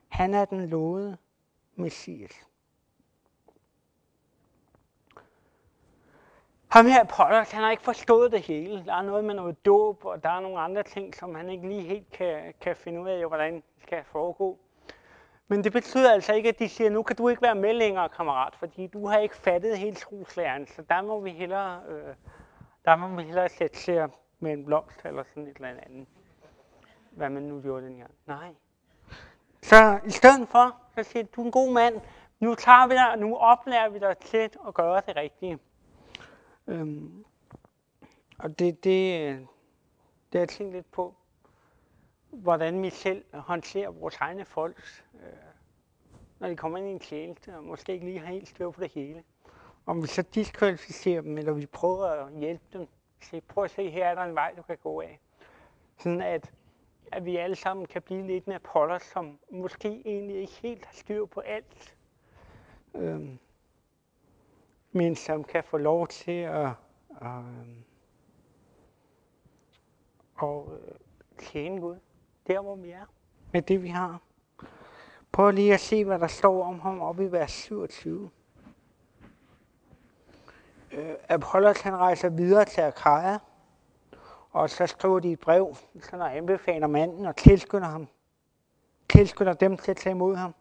Han 0.08 0.34
er 0.34 0.46
den 0.46 0.70
lovede 0.70 1.18
Messias. 1.76 2.48
Ham 6.70 6.86
her, 6.86 7.04
Potter, 7.04 7.56
han 7.56 7.64
har 7.64 7.72
ikke 7.72 7.84
forstået 7.84 8.32
det 8.32 8.42
hele. 8.42 8.86
Der 8.86 8.94
er 8.94 9.02
noget 9.02 9.26
med 9.26 9.34
noget 9.36 9.66
dåb, 9.66 10.06
og 10.06 10.24
der 10.24 10.30
er 10.30 10.40
nogle 10.40 10.60
andre 10.60 10.84
ting, 10.84 11.16
som 11.16 11.36
han 11.36 11.50
ikke 11.50 11.68
lige 11.68 11.82
helt 11.82 12.12
kan, 12.12 12.54
kan 12.62 12.76
finde 12.76 13.02
ud 13.02 13.10
af, 13.10 13.28
hvordan 13.28 13.54
det 13.54 13.64
skal 13.82 14.04
foregå. 14.04 14.60
Men 15.48 15.64
det 15.64 15.72
betyder 15.72 16.12
altså 16.12 16.34
ikke, 16.34 16.50
at 16.50 16.60
de 16.60 16.70
siger, 16.70 16.90
nu 16.90 17.04
kan 17.04 17.16
du 17.16 17.30
ikke 17.30 17.42
være 17.42 17.56
med 17.56 17.74
længere, 17.74 18.10
kammerat, 18.10 18.56
fordi 18.56 18.88
du 18.88 19.08
har 19.08 19.18
ikke 19.18 19.36
fattet 19.36 19.78
hele 19.78 19.96
troslæren, 19.96 20.68
så 20.68 20.82
der 20.90 21.02
må 21.02 21.20
vi 21.20 21.30
hellere, 21.30 21.82
øh, 21.90 22.16
der 22.86 22.96
må 22.96 23.08
vi 23.08 23.24
hellere 23.24 23.50
sætte 23.50 23.78
sig 23.80 24.10
med 24.40 24.54
en 24.54 24.66
blomst 24.66 25.06
eller 25.06 25.24
sådan 25.24 25.48
et 25.48 25.56
eller 25.56 25.70
andet. 25.70 26.08
Hvad 27.12 27.30
man 27.30 27.44
nu 27.44 27.62
gjorde 27.62 27.86
den 27.86 27.98
gang. 27.98 28.12
Nej. 28.26 28.50
Så 29.62 30.00
i 30.06 30.12
stedet 30.12 30.48
for, 30.50 30.76
så 30.96 31.04
siger 31.04 31.24
du 31.36 31.42
er 31.42 31.46
en 31.46 31.52
god 31.52 31.74
mand, 31.74 32.02
nu 32.40 32.56
tager 32.56 32.88
vi 32.88 32.94
dig, 32.94 33.18
nu 33.18 33.36
oplærer 33.36 33.90
vi 33.90 34.00
dig 34.00 34.18
til 34.18 34.50
at 34.68 34.74
gøre 34.74 35.02
det 35.08 35.16
rigtige. 35.16 35.60
Øhm, 36.68 37.26
og 38.38 38.60
det, 38.60 38.84
det, 38.84 38.84
det 40.32 40.34
har 40.34 40.40
jeg 40.40 40.50
tænkt 40.50 40.74
lidt 40.74 40.92
på 40.92 41.16
hvordan 42.30 42.84
vi 42.84 42.90
selv 42.90 43.24
håndterer 43.34 43.90
vores 43.90 44.16
egne 44.16 44.46
folk, 44.46 44.84
øh, 45.14 45.22
når 46.40 46.48
de 46.48 46.56
kommer 46.56 46.78
ind 46.78 46.88
i 46.88 46.92
en 46.92 47.00
tjeneste, 47.00 47.58
og 47.58 47.64
måske 47.64 47.94
ikke 47.94 48.06
lige 48.06 48.20
har 48.20 48.28
helt 48.28 48.48
styr 48.48 48.70
på 48.70 48.82
det 48.82 48.92
hele. 48.92 49.24
Om 49.86 50.02
vi 50.02 50.08
så 50.08 50.22
diskvalificerer 50.22 51.22
dem, 51.22 51.38
eller 51.38 51.54
vi 51.54 51.66
prøver 51.66 52.06
at 52.06 52.40
hjælpe 52.40 52.64
dem. 52.74 52.88
Så 53.22 53.42
prøv 53.48 53.64
at 53.64 53.72
se, 53.72 53.90
her 53.90 54.06
er 54.06 54.16
der 54.16 54.22
en 54.22 54.36
vej, 54.36 54.54
du 54.58 54.62
kan 54.62 54.78
gå 54.78 55.02
af. 55.02 55.20
Sådan 55.98 56.22
at, 56.22 56.52
at 57.12 57.26
vi 57.26 57.38
alle 57.38 57.56
sammen 57.56 57.86
kan 57.86 58.02
blive 58.02 58.28
lidt 58.28 58.46
en 58.46 58.54
poller, 58.64 58.98
som 58.98 59.40
måske 59.52 60.02
egentlig 60.06 60.36
ikke 60.36 60.54
helt 60.54 60.86
har 60.86 60.94
styr 60.94 61.26
på 61.26 61.40
alt. 61.40 61.96
Øhm, 62.96 63.40
men 64.98 65.16
som 65.16 65.44
kan 65.44 65.64
få 65.64 65.78
lov 65.78 66.08
til 66.08 66.32
at, 66.32 66.66
øh, 66.66 66.70
at, 67.22 67.44
at, 70.42 70.50
øh, 70.50 70.96
tjene 71.38 71.82
Gud 71.82 71.98
der 72.48 72.62
hvor 72.62 72.76
vi 72.76 72.90
er, 72.90 73.06
med 73.52 73.62
det 73.62 73.84
vi 73.84 73.88
har. 73.88 74.20
Prøv 75.32 75.52
lige 75.52 75.74
at 75.74 75.80
se, 75.80 76.06
hvad 76.06 76.20
der 76.20 76.28
står 76.28 76.64
om 76.64 76.80
ham 76.80 77.02
oppe 77.02 77.26
i 77.26 77.32
vers 77.32 77.52
27. 77.52 78.30
Øh, 80.92 81.16
Apollos 81.30 81.82
han 81.82 81.96
rejser 81.96 82.30
videre 82.30 82.66
til 82.66 82.82
Akaja, 82.82 83.38
og 84.52 84.70
så 84.70 84.88
skriver 84.88 85.20
de 85.20 85.32
et 85.32 85.40
brev, 85.40 85.76
så 86.02 86.18
der 86.18 86.26
anbefaler 86.26 86.88
manden 86.88 87.26
og 87.26 87.36
tilskynder 87.36 87.88
ham. 87.88 88.08
Tilskynder 89.10 89.54
dem 89.54 89.78
til 89.78 89.92
at 89.92 89.98
tage 89.98 90.12
imod 90.12 90.36
ham. 90.36 90.56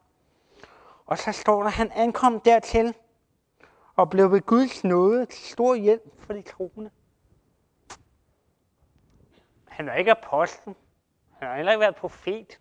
Og 1.07 1.19
så 1.19 1.33
står 1.33 1.63
der, 1.63 1.71
han 1.71 1.93
ankom 1.93 2.41
dertil 2.41 2.95
og 3.97 4.11
blev 4.11 4.33
ved 4.33 4.41
Guds 4.41 4.85
nåde 4.85 5.27
til 5.27 5.45
stor 5.45 5.75
hjælp 5.75 6.03
for 6.19 6.33
de 6.33 6.43
troende. 6.43 6.91
Han 9.69 9.89
er 9.89 9.95
ikke 9.95 10.11
apostel. 10.11 10.75
Han 11.39 11.49
har 11.49 11.57
heller 11.57 11.73
ikke 11.73 11.81
været 11.81 11.97
profet. 11.97 12.61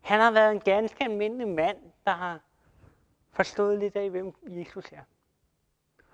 Han 0.00 0.20
har 0.20 0.30
været 0.30 0.52
en 0.52 0.60
ganske 0.60 1.04
almindelig 1.04 1.48
mand, 1.48 1.78
der 2.04 2.12
har 2.12 2.40
forstået 3.32 3.78
lidt 3.78 3.96
af, 3.96 4.10
hvem 4.10 4.32
Jesus 4.46 4.92
er. 4.92 5.02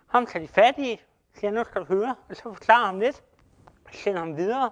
Ham 0.06 0.26
tager 0.26 0.46
de 0.46 0.52
fat 0.52 0.78
i, 0.78 1.00
siger, 1.34 1.50
nu 1.50 1.64
skal 1.64 1.80
du 1.80 1.86
høre, 1.86 2.16
og 2.28 2.36
så 2.36 2.42
forklarer 2.42 2.86
ham 2.86 3.00
lidt, 3.00 3.24
og 3.84 3.94
sender 3.94 4.18
ham 4.20 4.36
videre. 4.36 4.70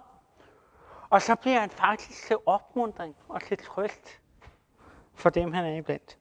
Og 1.09 1.21
så 1.21 1.35
bliver 1.35 1.59
han 1.59 1.69
faktisk 1.69 2.27
til 2.27 2.37
opmundring 2.45 3.15
og 3.27 3.41
til 3.41 3.57
trøst 3.57 4.21
for 5.13 5.29
dem, 5.29 5.53
han 5.53 5.65
er 5.65 5.77
iblandt. 5.77 6.17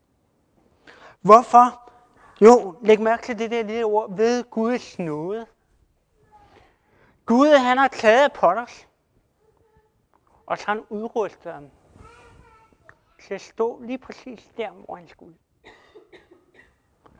Hvorfor? 1.20 1.92
Jo, 2.40 2.78
læg 2.82 3.00
mærke 3.00 3.22
til 3.22 3.38
det 3.38 3.50
der 3.50 3.62
lille 3.62 3.84
ord, 3.84 4.16
ved 4.16 4.44
Guds 4.50 4.98
nåde. 4.98 5.46
Gud, 7.26 7.56
han 7.56 7.78
har 7.78 7.88
taget 7.88 8.32
på 8.32 8.46
os. 8.46 8.88
Og 10.46 10.58
så 10.58 10.64
han 10.66 10.82
udrustet 10.88 11.52
ham 11.52 11.70
til 13.22 13.34
at 13.34 13.40
stå 13.40 13.80
lige 13.80 13.98
præcis 13.98 14.50
der, 14.56 14.70
hvor 14.70 14.96
han 14.96 15.08
skulle. 15.08 15.34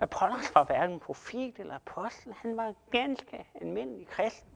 Apollos 0.00 0.55
var 0.55 0.64
hverken 0.64 1.00
profet 1.00 1.59
eller 1.59 1.74
apostel. 1.74 2.33
Han 2.33 2.57
var 2.57 2.74
ganske 2.90 3.48
almindelig 3.55 4.09
kristen, 4.09 4.50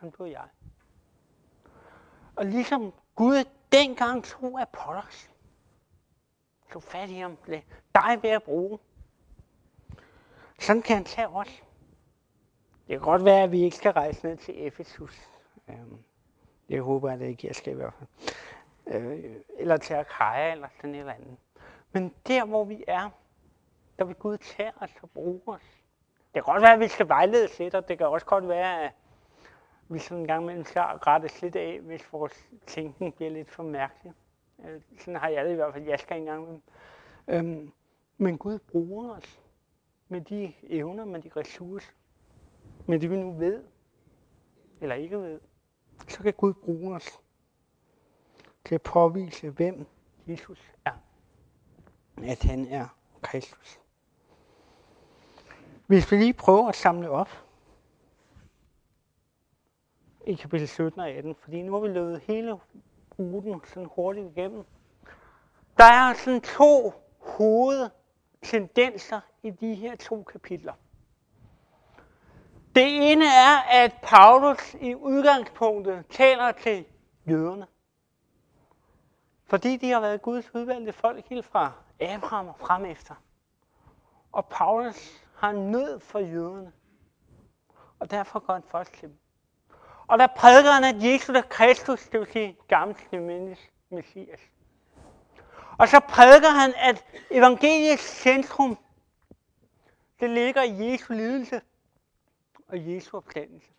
som 0.00 0.10
du 0.10 0.22
og 0.22 0.30
jeg. 0.30 0.48
Og 2.36 2.44
ligesom 2.44 2.92
Gud 3.14 3.44
dengang 3.72 4.24
tog 4.24 4.60
Apollos, 4.60 5.30
så 6.72 6.80
fat 6.80 7.10
i 7.10 7.18
ham, 7.18 7.36
blev 7.36 7.60
dig 7.94 8.18
ved 8.22 8.30
at 8.30 8.42
bruge. 8.42 8.78
Sådan 10.60 10.82
kan 10.82 10.96
han 10.96 11.04
tage 11.04 11.28
os. 11.28 11.64
Det 12.86 12.98
kan 12.98 13.00
godt 13.00 13.24
være, 13.24 13.42
at 13.42 13.52
vi 13.52 13.62
ikke 13.62 13.76
skal 13.76 13.92
rejse 13.92 14.26
ned 14.26 14.36
til 14.36 14.66
Efesus. 14.66 15.28
Øhm, 15.68 15.98
jeg 16.68 16.82
håber, 16.82 17.12
at 17.12 17.20
det 17.20 17.26
ikke 17.26 17.46
jeg 17.46 17.54
skal 17.54 17.72
i 17.72 17.76
hvert 17.76 17.92
fald. 17.98 18.08
Øh, 19.02 19.36
eller 19.58 19.76
til 19.76 19.94
Akaja, 19.94 20.52
eller 20.52 20.68
sådan 20.76 20.94
et 20.94 21.00
eller 21.00 21.12
andet. 21.12 21.36
Men 21.92 22.14
der, 22.26 22.44
hvor 22.44 22.64
vi 22.64 22.84
er, 22.88 23.10
der 23.98 24.04
vil 24.04 24.14
Gud 24.14 24.38
tage 24.38 24.72
os 24.80 24.90
og 25.02 25.10
bruge 25.10 25.40
os. 25.46 25.62
Det 26.34 26.44
kan 26.44 26.52
godt 26.52 26.62
være, 26.62 26.74
at 26.74 26.80
vi 26.80 26.88
skal 26.88 27.08
vejledes 27.08 27.58
lidt, 27.58 27.74
og 27.74 27.88
det 27.88 27.98
kan 27.98 28.06
også 28.06 28.26
godt 28.26 28.48
være, 28.48 28.84
at 28.84 28.92
vi 29.88 29.98
sådan 29.98 30.18
en 30.18 30.26
gang 30.26 30.42
imellem 30.42 30.64
skal 30.64 30.82
rette 30.82 31.42
lidt 31.42 31.56
af, 31.56 31.80
hvis 31.80 32.12
vores 32.12 32.48
tænkning 32.66 33.14
bliver 33.14 33.30
lidt 33.30 33.50
for 33.50 33.62
mærkelig. 33.62 34.12
Øh, 34.64 34.80
sådan 34.98 35.16
har 35.16 35.28
jeg 35.28 35.44
det 35.44 35.52
i 35.52 35.54
hvert 35.54 35.72
fald, 35.72 35.84
jeg 35.84 36.00
skal 36.00 36.16
engang 36.16 36.48
med. 36.48 36.60
Øhm, 37.28 37.72
men 38.18 38.38
Gud 38.38 38.58
bruger 38.58 39.16
os 39.16 39.40
med 40.10 40.20
de 40.20 40.52
evner, 40.62 41.04
med 41.04 41.22
de 41.22 41.30
ressourcer, 41.36 41.92
med 42.86 43.00
det 43.00 43.10
vi 43.10 43.16
nu 43.16 43.32
ved, 43.32 43.64
eller 44.80 44.94
ikke 44.94 45.20
ved 45.20 45.40
så 46.08 46.22
kan 46.22 46.32
Gud 46.32 46.54
bruge 46.54 46.94
os 46.94 47.20
til 48.64 48.74
at 48.74 48.82
påvise, 48.82 49.50
hvem 49.50 49.86
Jesus 50.26 50.72
er. 50.84 50.92
At 52.22 52.42
han 52.42 52.66
er 52.66 52.86
Kristus. 53.22 53.80
Hvis 55.86 56.12
vi 56.12 56.16
lige 56.16 56.32
prøver 56.32 56.68
at 56.68 56.74
samle 56.74 57.10
op 57.10 57.30
i 60.26 60.34
kapitel 60.34 60.68
17 60.68 61.00
og 61.00 61.10
18, 61.10 61.34
fordi 61.34 61.62
nu 61.62 61.72
har 61.72 61.80
vi 61.80 61.88
løbet 61.88 62.20
hele 62.20 62.58
ruten 63.18 63.60
sådan 63.64 63.88
hurtigt 63.94 64.36
igennem. 64.36 64.64
Der 65.76 65.84
er 65.84 66.14
sådan 66.14 66.40
to 66.40 66.92
tendenser 68.42 69.20
i 69.42 69.50
de 69.50 69.74
her 69.74 69.96
to 69.96 70.22
kapitler. 70.22 70.72
Det 72.74 73.12
ene 73.12 73.24
er, 73.24 73.58
at 73.70 73.94
Paulus 74.02 74.74
i 74.80 74.94
udgangspunktet 74.94 76.04
taler 76.10 76.52
til 76.52 76.84
jøderne. 77.28 77.66
Fordi 79.46 79.76
de 79.76 79.90
har 79.90 80.00
været 80.00 80.22
Guds 80.22 80.54
udvalgte 80.54 80.92
folk 80.92 81.28
helt 81.28 81.46
fra 81.46 81.72
Abraham 82.00 82.48
og 82.48 82.56
frem 82.58 82.84
efter. 82.84 83.14
Og 84.32 84.46
Paulus 84.46 85.24
har 85.36 85.52
nød 85.52 86.00
for 86.00 86.18
jøderne. 86.18 86.72
Og 87.98 88.10
derfor 88.10 88.38
går 88.38 88.52
han 88.52 88.62
først 88.62 88.92
til 88.92 89.08
dem. 89.08 89.18
Og 90.06 90.18
der 90.18 90.26
prædiker 90.26 90.70
han, 90.70 90.84
at 90.84 91.04
Jesus 91.04 91.36
er 91.36 91.42
Kristus, 91.42 92.08
det 92.08 92.20
vil 92.20 92.32
sige 92.32 92.56
gamle 92.68 93.56
Messias. 93.90 94.40
Og 95.80 95.88
så 95.88 96.00
prædiker 96.00 96.48
han, 96.48 96.74
at 96.76 97.04
evangeliets 97.30 98.02
centrum, 98.02 98.78
det 100.20 100.30
ligger 100.30 100.62
i 100.62 100.92
Jesu 100.92 101.12
lidelse 101.12 101.60
og 102.68 102.88
Jesu 102.88 103.16
opstandelse. 103.16 103.70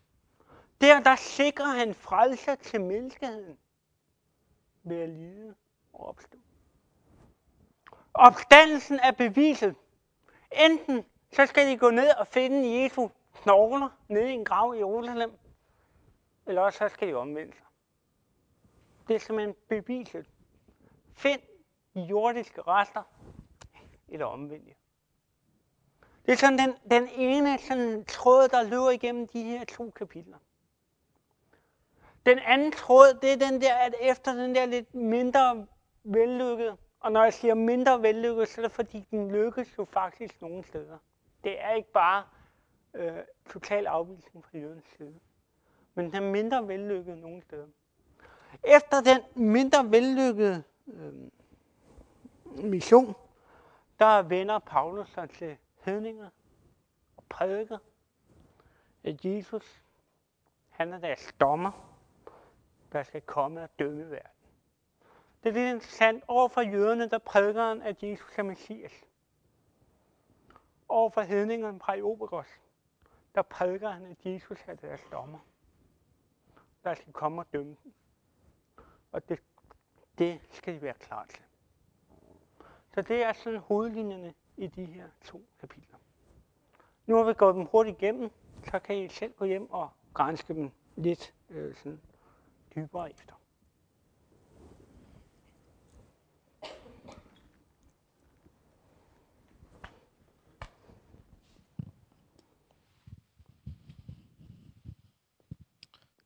Der, 0.81 0.99
der 0.99 1.15
sikrer 1.15 1.65
han 1.65 1.95
frelser 1.95 2.55
til 2.55 2.81
menneskeheden 2.81 3.57
ved 4.83 5.01
at 5.01 5.09
lide 5.09 5.55
og 5.93 6.07
opstå. 6.07 6.37
Opstandelsen 8.13 8.99
er 8.99 9.11
beviset. 9.11 9.75
Enten 10.51 11.05
så 11.31 11.45
skal 11.45 11.67
de 11.67 11.77
gå 11.77 11.89
ned 11.89 12.09
og 12.17 12.27
finde 12.27 12.83
Jesu 12.83 13.09
knogler 13.33 13.89
nede 14.07 14.29
i 14.29 14.33
en 14.33 14.45
grav 14.45 14.75
i 14.75 14.77
Jerusalem, 14.77 15.31
eller 16.47 16.61
også 16.61 16.77
så 16.77 16.89
skal 16.89 17.07
de 17.07 17.13
omvende 17.13 17.53
sig. 17.53 17.65
Det 19.07 19.15
er 19.15 19.19
simpelthen 19.19 19.55
beviset. 19.69 20.25
Find 21.13 21.41
jordiske 21.95 22.61
rester, 22.61 23.03
eller 24.09 24.25
omvendt 24.25 24.77
Det 26.25 26.31
er 26.31 26.35
sådan 26.35 26.59
den, 26.59 26.75
den 26.91 27.07
ene 27.15 27.57
sådan, 27.59 28.05
tråd, 28.05 28.47
der 28.47 28.63
løber 28.63 28.89
igennem 28.89 29.27
de 29.27 29.43
her 29.43 29.65
to 29.65 29.89
kapitler. 29.89 30.37
Den 32.25 32.39
anden 32.39 32.71
tråd, 32.71 33.19
det 33.21 33.33
er 33.33 33.49
den 33.49 33.61
der, 33.61 33.75
at 33.75 33.95
efter 34.01 34.33
den 34.33 34.55
der 34.55 34.65
lidt 34.65 34.95
mindre 34.95 35.67
vellykket, 36.03 36.77
og 36.99 37.11
når 37.11 37.23
jeg 37.23 37.33
siger 37.33 37.53
mindre 37.53 38.01
vellykket, 38.01 38.47
så 38.47 38.61
er 38.61 38.65
det 38.65 38.71
fordi, 38.71 39.07
den 39.11 39.31
lykkes 39.31 39.77
jo 39.77 39.85
faktisk 39.85 40.41
nogle 40.41 40.63
steder. 40.63 40.97
Det 41.43 41.61
er 41.61 41.73
ikke 41.73 41.91
bare 41.91 42.23
øh, 42.93 43.17
total 43.49 43.85
afvisning 43.85 44.45
fra 44.45 44.57
jødens 44.57 44.85
side, 44.97 45.19
men 45.95 46.05
den 46.05 46.15
er 46.15 46.31
mindre 46.31 46.67
vellykket 46.67 47.17
nogle 47.17 47.41
steder. 47.41 47.67
Efter 48.63 49.01
den 49.01 49.47
mindre 49.51 49.91
vellykkede 49.91 50.63
øh, 50.87 51.13
mission, 52.57 53.15
der 53.99 54.21
vender 54.21 54.59
Paulus 54.59 55.09
sig 55.09 55.29
til 55.29 55.57
hedninger 55.79 56.29
og 57.17 57.23
prædiker, 57.29 57.77
at 59.03 59.25
Jesus, 59.25 59.83
han 60.69 60.93
er 60.93 60.99
deres 60.99 61.33
dommer, 61.39 61.71
der 62.91 63.03
skal 63.03 63.21
komme 63.21 63.63
og 63.63 63.69
dømme 63.79 64.11
verden. 64.11 64.31
Det 65.43 65.49
er 65.49 65.53
lidt 65.53 65.73
interessant. 65.73 66.23
Over 66.27 66.47
for 66.47 66.61
jøderne, 66.61 67.09
der 67.09 67.17
prædiker 67.17 67.67
han, 67.67 67.81
at 67.81 68.03
Jesus 68.03 68.37
er 68.37 68.43
Messias. 68.43 69.05
Over 70.89 71.09
for 71.09 71.21
hedningerne 71.21 71.79
fra 71.79 71.93
Iobagos, 71.93 72.47
der 73.35 73.41
prædiker 73.41 73.89
han, 73.89 74.05
at 74.05 74.17
Jesus 74.25 74.59
er 74.67 74.75
deres 74.75 75.01
dommer, 75.11 75.39
der 76.83 76.93
skal 76.93 77.13
komme 77.13 77.41
og 77.41 77.53
dømme 77.53 77.75
dem. 77.83 77.93
Og 79.11 79.29
det, 79.29 79.39
det 80.17 80.41
skal 80.51 80.75
de 80.75 80.81
være 80.81 80.93
klar 80.93 81.25
til. 81.25 81.43
Så 82.93 83.01
det 83.01 83.23
er 83.23 83.33
sådan 83.33 83.59
hovedlinjerne 83.59 84.33
i 84.57 84.67
de 84.67 84.85
her 84.85 85.07
to 85.25 85.45
kapitler. 85.59 85.97
Nu 87.05 87.15
har 87.15 87.23
vi 87.23 87.33
gået 87.33 87.55
dem 87.55 87.65
hurtigt 87.65 87.97
igennem, 88.01 88.31
så 88.71 88.79
kan 88.79 88.97
I 88.97 89.09
selv 89.09 89.33
gå 89.33 89.45
hjem 89.45 89.71
og 89.71 89.89
grænske 90.13 90.53
dem 90.53 90.71
lidt 90.95 91.33
øh, 91.49 91.75
sådan 91.75 92.01
dybere 92.75 93.11
efter. 93.11 93.33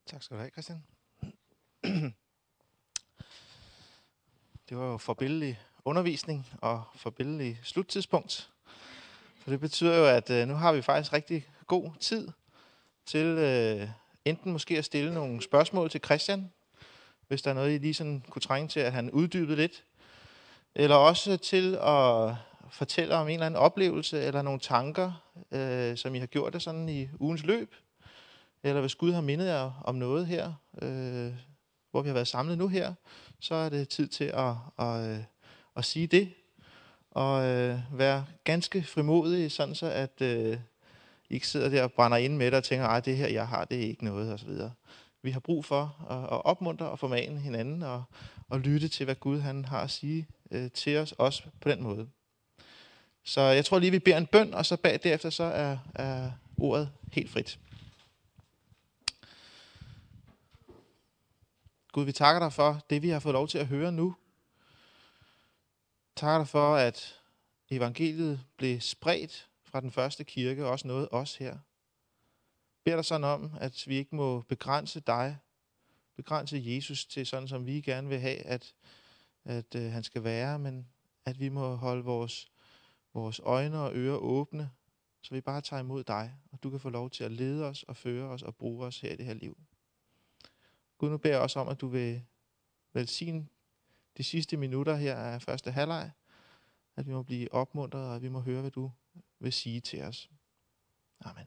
Tak 0.06 0.24
skal 0.24 0.38
du 0.38 0.40
have, 0.40 0.50
Christian. 0.50 0.84
Det 4.70 4.78
var 4.78 4.86
jo 4.86 4.98
forbilledeligt 4.98 5.75
undervisning 5.86 6.48
og 6.62 6.84
forbindelig 6.96 7.60
sluttidspunkt. 7.64 8.50
For 9.40 9.50
det 9.50 9.60
betyder 9.60 9.98
jo, 9.98 10.06
at 10.06 10.30
øh, 10.30 10.48
nu 10.48 10.54
har 10.54 10.74
vi 10.74 10.82
faktisk 10.82 11.14
rigtig 11.14 11.48
god 11.68 11.92
tid 12.00 12.28
til 13.06 13.26
øh, 13.26 13.90
enten 14.26 14.52
måske 14.52 14.78
at 14.78 14.86
stille 14.86 15.14
nogle 15.14 15.42
spørgsmål 15.42 15.90
til 15.90 16.02
Christian, 16.06 16.52
hvis 17.28 17.42
der 17.42 17.50
er 17.50 17.54
noget, 17.54 17.76
I 17.76 17.78
lige 17.78 17.94
sådan 17.94 18.24
kunne 18.30 18.42
trænge 18.42 18.68
til, 18.68 18.80
at 18.80 18.92
han 18.92 19.12
uddybede 19.12 19.56
lidt. 19.56 19.84
Eller 20.76 20.96
også 20.96 21.38
til 21.38 21.76
at 21.76 22.36
fortælle 22.70 23.16
om 23.16 23.28
en 23.28 23.34
eller 23.34 23.46
anden 23.46 23.60
oplevelse 23.60 24.22
eller 24.22 24.42
nogle 24.42 24.60
tanker, 24.60 25.12
øh, 25.52 25.98
som 25.98 26.16
I 26.16 26.20
har 26.20 26.26
gjort 26.26 26.54
det 26.54 26.62
sådan 26.62 26.90
i 26.90 27.10
ugens 27.20 27.44
løb. 27.44 27.76
Eller 28.64 28.82
hvis 28.82 28.96
Gud 28.96 29.12
har 29.12 29.22
mindet 29.22 29.48
jer 29.48 29.82
om 29.84 29.96
noget 29.96 30.28
her, 30.28 30.54
øh, 30.82 31.34
hvor 31.92 32.02
vi 32.02 32.10
har 32.10 32.14
været 32.14 32.28
samlet 32.28 32.58
nu 32.58 32.68
her, 32.68 32.94
så 33.40 33.56
er 33.56 33.70
det 33.70 33.90
tid 33.90 34.08
til 34.08 34.24
at, 34.24 34.54
at, 34.80 35.04
at, 35.04 35.26
at 35.76 35.86
sige 35.86 36.08
det. 36.08 36.34
Og 37.12 37.46
øh, 37.46 37.80
være 37.92 38.26
ganske 38.44 38.84
frimodig, 38.84 39.52
sådan 39.52 39.76
så 39.76 39.86
at 39.86 40.22
øh, 40.22 40.58
I 41.30 41.34
ikke 41.34 41.48
sidder 41.48 41.70
der 41.70 41.84
og 41.84 41.92
brænder 41.92 42.18
ind 42.18 42.38
med 42.38 42.46
det 42.46 42.54
og 42.54 42.64
tænker, 42.64 42.88
at 42.88 43.06
det 43.06 43.18
her, 43.18 43.28
jeg 43.28 43.48
har, 43.48 43.66
det 43.66 43.78
er 43.78 43.88
ikke 43.88 44.06
noget, 44.06 44.34
osv. 44.34 44.50
Vi 45.22 45.32
har 45.32 45.40
brug 45.40 45.66
for 45.66 46.08
at, 46.10 46.24
at 46.24 46.46
opmuntre 46.46 46.90
og 46.90 47.00
formane 47.00 47.40
hinanden 47.40 47.84
og, 47.84 48.04
og 48.50 48.60
lytte 48.60 48.88
til, 48.88 49.04
hvad 49.04 49.16
Gud 49.16 49.40
han 49.40 49.66
har 49.66 49.82
at 49.82 49.92
sige 49.92 50.28
øh, 50.52 50.72
til 50.72 50.98
os, 50.98 51.12
også 51.12 51.44
på 51.62 51.70
den 51.70 51.84
måde. 51.84 52.08
Så 53.24 53.42
jeg 53.42 53.66
tror 53.66 53.80
lige, 53.80 53.92
vi 53.92 54.00
beder 54.00 54.18
en 54.18 54.26
bøn, 54.26 54.54
og 54.54 54.66
så 54.66 54.78
bag 54.78 55.00
derefter 55.04 55.30
så 55.30 55.44
er, 55.44 55.78
er 55.96 56.32
ordet 56.58 56.90
helt 57.12 57.30
frit. 57.30 57.60
Gud, 61.92 62.06
vi 62.06 62.12
takker 62.12 62.40
dig 62.40 62.54
for 62.54 62.80
det, 62.90 63.02
vi 63.02 63.10
har 63.10 63.20
fået 63.20 63.34
lov 63.34 63.48
til 63.48 63.58
at 63.58 63.68
høre 63.68 63.92
nu. 63.92 64.16
Takker 66.16 66.38
dig 66.38 66.48
for, 66.48 66.76
at 66.76 67.22
evangeliet 67.70 68.46
blev 68.58 68.82
spredt 68.82 69.50
fra 69.64 69.82
den 69.82 69.92
første 69.92 70.24
kirke, 70.24 70.66
og 70.66 70.72
også 70.72 70.88
noget 70.88 71.08
os 71.12 71.36
her. 71.36 71.58
Beder 72.84 72.98
dig 72.98 73.06
sådan 73.06 73.24
om, 73.24 73.52
at 73.60 73.84
vi 73.88 73.96
ikke 73.96 74.16
må 74.16 74.42
begrænse 74.42 75.00
dig, 75.00 75.38
begrænse 76.16 76.62
Jesus 76.66 77.06
til 77.06 77.26
sådan, 77.26 77.48
som 77.48 77.66
vi 77.66 77.82
gerne 77.82 78.08
vil 78.08 78.20
have, 78.20 78.38
at, 78.38 78.74
at 79.46 79.76
øh, 79.76 79.92
han 79.92 80.04
skal 80.04 80.24
være, 80.24 80.60
men 80.60 80.88
at 81.26 81.40
vi 81.40 81.50
må 81.50 81.76
holde 81.76 82.04
vores, 82.04 82.52
vores 83.14 83.40
øjne 83.40 83.80
og 83.80 83.96
ører 83.96 84.18
åbne, 84.18 84.72
så 85.22 85.34
vi 85.34 85.42
bare 85.42 85.62
tager 85.62 85.80
imod 85.80 86.04
dig, 86.04 86.36
og 86.52 86.64
du 86.64 86.70
kan 86.70 86.80
få 86.80 86.90
lov 86.90 87.10
til 87.10 87.24
at 87.24 87.32
lede 87.32 87.66
os 87.66 87.84
og 87.84 87.96
føre 87.96 88.30
os 88.30 88.44
og 88.44 88.56
bruge 88.56 88.86
os 88.86 89.02
her 89.02 89.12
i 89.12 89.16
det 89.16 89.26
her 89.26 89.34
liv. 89.34 89.58
Gud, 90.98 91.10
nu 91.10 91.18
beder 91.18 91.34
jeg 91.34 91.42
også 91.42 91.60
om, 91.60 91.68
at 91.68 91.82
du 91.82 91.88
vil 91.88 92.22
velsigne 92.94 93.48
de 94.18 94.24
sidste 94.24 94.58
minutter 94.58 94.96
her 94.96 95.16
af 95.16 95.42
første 95.42 95.72
halvleg, 95.72 96.12
at 96.96 97.08
vi 97.08 97.12
må 97.12 97.24
blive 97.24 97.54
opmuntret, 97.54 98.10
og 98.10 98.16
at 98.16 98.22
vi 98.22 98.30
må 98.30 98.40
høre, 98.40 98.62
hvad 98.62 98.72
du 98.72 98.92
vil 99.40 99.54
sige 99.54 99.82
til 99.82 100.04
os. 100.04 100.30
Amen. 101.20 101.46